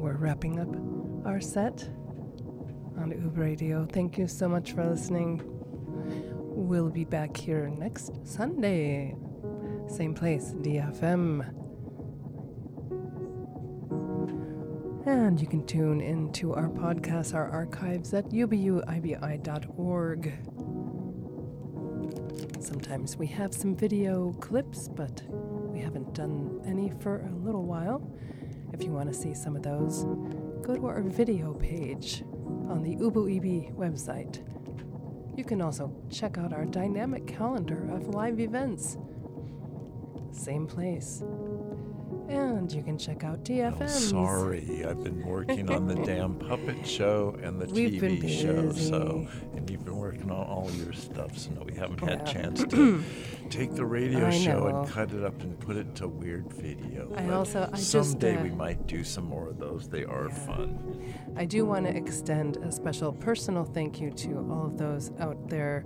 We're 0.00 0.16
wrapping 0.16 0.60
up 0.60 0.74
our 1.26 1.42
set 1.42 1.86
on 2.96 3.10
Uber 3.10 3.38
Radio. 3.38 3.84
Thank 3.84 4.16
you 4.16 4.26
so 4.26 4.48
much 4.48 4.72
for 4.72 4.86
listening. 4.86 5.42
We'll 5.44 6.88
be 6.88 7.04
back 7.04 7.36
here 7.36 7.68
next 7.68 8.26
Sunday. 8.26 9.14
Same 9.88 10.14
place, 10.14 10.54
DFM. 10.62 11.42
And 15.04 15.38
you 15.38 15.46
can 15.46 15.66
tune 15.66 16.00
into 16.00 16.54
our 16.54 16.70
podcasts, 16.70 17.34
our 17.34 17.50
archives 17.50 18.14
at 18.14 18.30
ubuibi.org. 18.30 20.32
Sometimes 22.58 23.18
we 23.18 23.26
have 23.26 23.52
some 23.52 23.76
video 23.76 24.32
clips, 24.40 24.88
but 24.88 25.20
haven't 26.10 26.14
done 26.14 26.60
any 26.66 26.90
for 27.00 27.20
a 27.20 27.44
little 27.44 27.62
while. 27.64 28.02
If 28.72 28.82
you 28.82 28.90
want 28.90 29.12
to 29.12 29.14
see 29.18 29.34
some 29.34 29.56
of 29.56 29.62
those, 29.62 30.04
go 30.62 30.74
to 30.76 30.86
our 30.86 31.02
video 31.02 31.54
page 31.54 32.22
on 32.68 32.82
the 32.82 32.96
Ubu 32.96 33.36
EB 33.36 33.74
website. 33.76 34.40
You 35.36 35.44
can 35.44 35.60
also 35.62 35.92
check 36.10 36.38
out 36.38 36.52
our 36.52 36.64
dynamic 36.64 37.26
calendar 37.26 37.88
of 37.92 38.08
live 38.08 38.40
events. 38.40 38.96
Same 40.32 40.66
place. 40.66 41.22
And 42.28 42.70
you 42.72 42.82
can 42.82 42.96
check 42.96 43.24
out 43.24 43.42
DFM. 43.44 43.82
Oh, 43.82 43.86
sorry, 43.86 44.84
I've 44.86 45.02
been 45.02 45.24
working 45.26 45.68
on 45.70 45.86
the 45.88 45.96
damn 45.96 46.34
puppet 46.34 46.86
show 46.86 47.36
and 47.42 47.60
the 47.60 47.66
We've 47.66 48.00
TV 48.00 48.28
show. 48.40 48.70
So, 48.72 49.26
and 49.56 49.68
you've 49.68 49.84
been 49.84 49.96
working 49.96 50.30
on 50.30 50.46
all 50.46 50.70
your 50.72 50.92
stuff, 50.92 51.36
so 51.36 51.50
no, 51.52 51.62
we 51.62 51.74
haven't 51.74 51.98
had 52.00 52.20
Yeah. 52.20 52.32
chance 52.32 52.64
to 52.64 53.02
take 53.50 53.74
the 53.74 53.84
radio 53.84 54.26
I 54.26 54.30
show 54.30 54.60
know. 54.60 54.66
and 54.82 54.88
cut 54.88 55.12
it 55.12 55.24
up 55.24 55.42
and 55.42 55.58
put 55.58 55.76
it 55.76 55.94
to 55.96 56.08
weird 56.08 56.52
video. 56.52 57.12
I 57.16 57.22
But 57.26 57.34
also- 57.34 57.68
I 57.72 57.76
just, 57.76 57.90
someday 57.90 58.36
uh, 58.36 58.42
we 58.44 58.50
might 58.50 58.86
do 58.86 59.02
some 59.04 59.24
more 59.24 59.48
of 59.48 59.58
those. 59.58 59.88
They 59.88 60.04
are 60.04 60.28
fun. 60.30 61.02
I 61.36 61.44
do 61.44 61.64
want 61.66 61.86
to 61.86 61.94
extend 61.96 62.56
a 62.58 62.70
special 62.72 63.12
personal 63.12 63.64
thank 63.64 64.00
you 64.00 64.10
to 64.12 64.38
all 64.50 64.66
of 64.66 64.78
those 64.78 65.10
out 65.18 65.48
there 65.48 65.84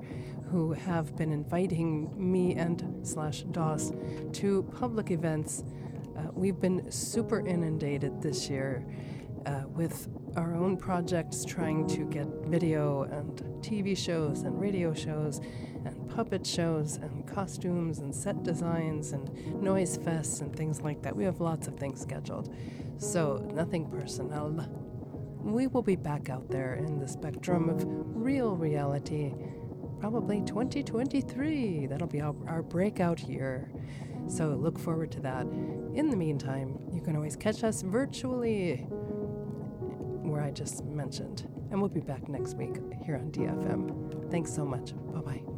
who 0.51 0.73
have 0.73 1.16
been 1.16 1.32
inviting 1.32 2.12
me 2.16 2.55
and 2.55 2.85
slash 3.03 3.43
Das 3.51 3.93
to 4.35 4.62
public 4.78 5.11
events. 5.11 5.65
Uh, 6.16 6.28
we've 6.32 6.61
been 6.61 6.91
super 6.93 7.41
inundated 7.45 8.23
this 8.23 8.49
year 8.49 8.85
uh, 9.47 9.62
with 9.69 10.09
our 10.36 10.55
own 10.55 10.77
projects 10.77 11.45
trying 11.45 11.86
to 11.89 12.05
get 12.05 12.27
video 12.47 13.03
and 13.03 13.41
TV 13.62 13.97
shows 13.97 14.43
and 14.43 14.61
radio 14.61 14.93
shows 14.95 15.41
puppet 16.15 16.47
shows 16.47 16.97
and 16.97 17.27
costumes 17.27 17.99
and 17.99 18.15
set 18.15 18.43
designs 18.45 19.12
and 19.12 19.62
noise 19.62 19.99
fests 19.99 20.41
and 20.41 20.55
things 20.55 20.81
like 20.81 21.03
that. 21.03 21.15
We 21.16 21.24
have 21.24 21.41
lots 21.41 21.66
of 21.66 21.77
things 21.77 22.01
scheduled. 22.01 22.55
So, 22.99 23.49
nothing 23.53 23.91
personal. 23.91 24.51
We 25.43 25.66
will 25.66 25.82
be 25.82 25.97
back 25.97 26.31
out 26.31 26.49
there 26.51 26.74
in 26.74 26.99
the 26.99 27.09
spectrum 27.09 27.69
of 27.69 27.85
real 27.86 28.57
reality, 28.57 29.35
probably 30.01 30.41
2023. 30.43 31.86
That'll 31.86 32.07
be 32.07 32.20
our, 32.20 32.35
our 32.47 32.62
breakout 32.62 33.20
year. 33.20 33.70
So 34.27 34.49
look 34.49 34.78
forward 34.78 35.12
to 35.12 35.20
that. 35.20 35.43
In 35.43 36.09
the 36.11 36.16
meantime, 36.16 36.78
you 36.93 37.03
can 37.03 37.15
always 37.16 37.36
catch 37.36 37.62
us 37.62 37.82
virtually, 37.82 38.77
where 40.23 40.43
I 40.43 40.51
just 40.51 40.85
mentioned. 40.85 41.49
And 41.70 41.81
we'll 41.81 41.91
be 41.91 42.01
back 42.01 42.28
next 42.28 42.57
week 42.57 42.77
here 43.05 43.16
on 43.16 43.31
DFM. 43.31 44.31
Thanks 44.31 44.53
so 44.55 44.65
much. 44.65 44.95
Bye 45.12 45.20
bye. 45.20 45.54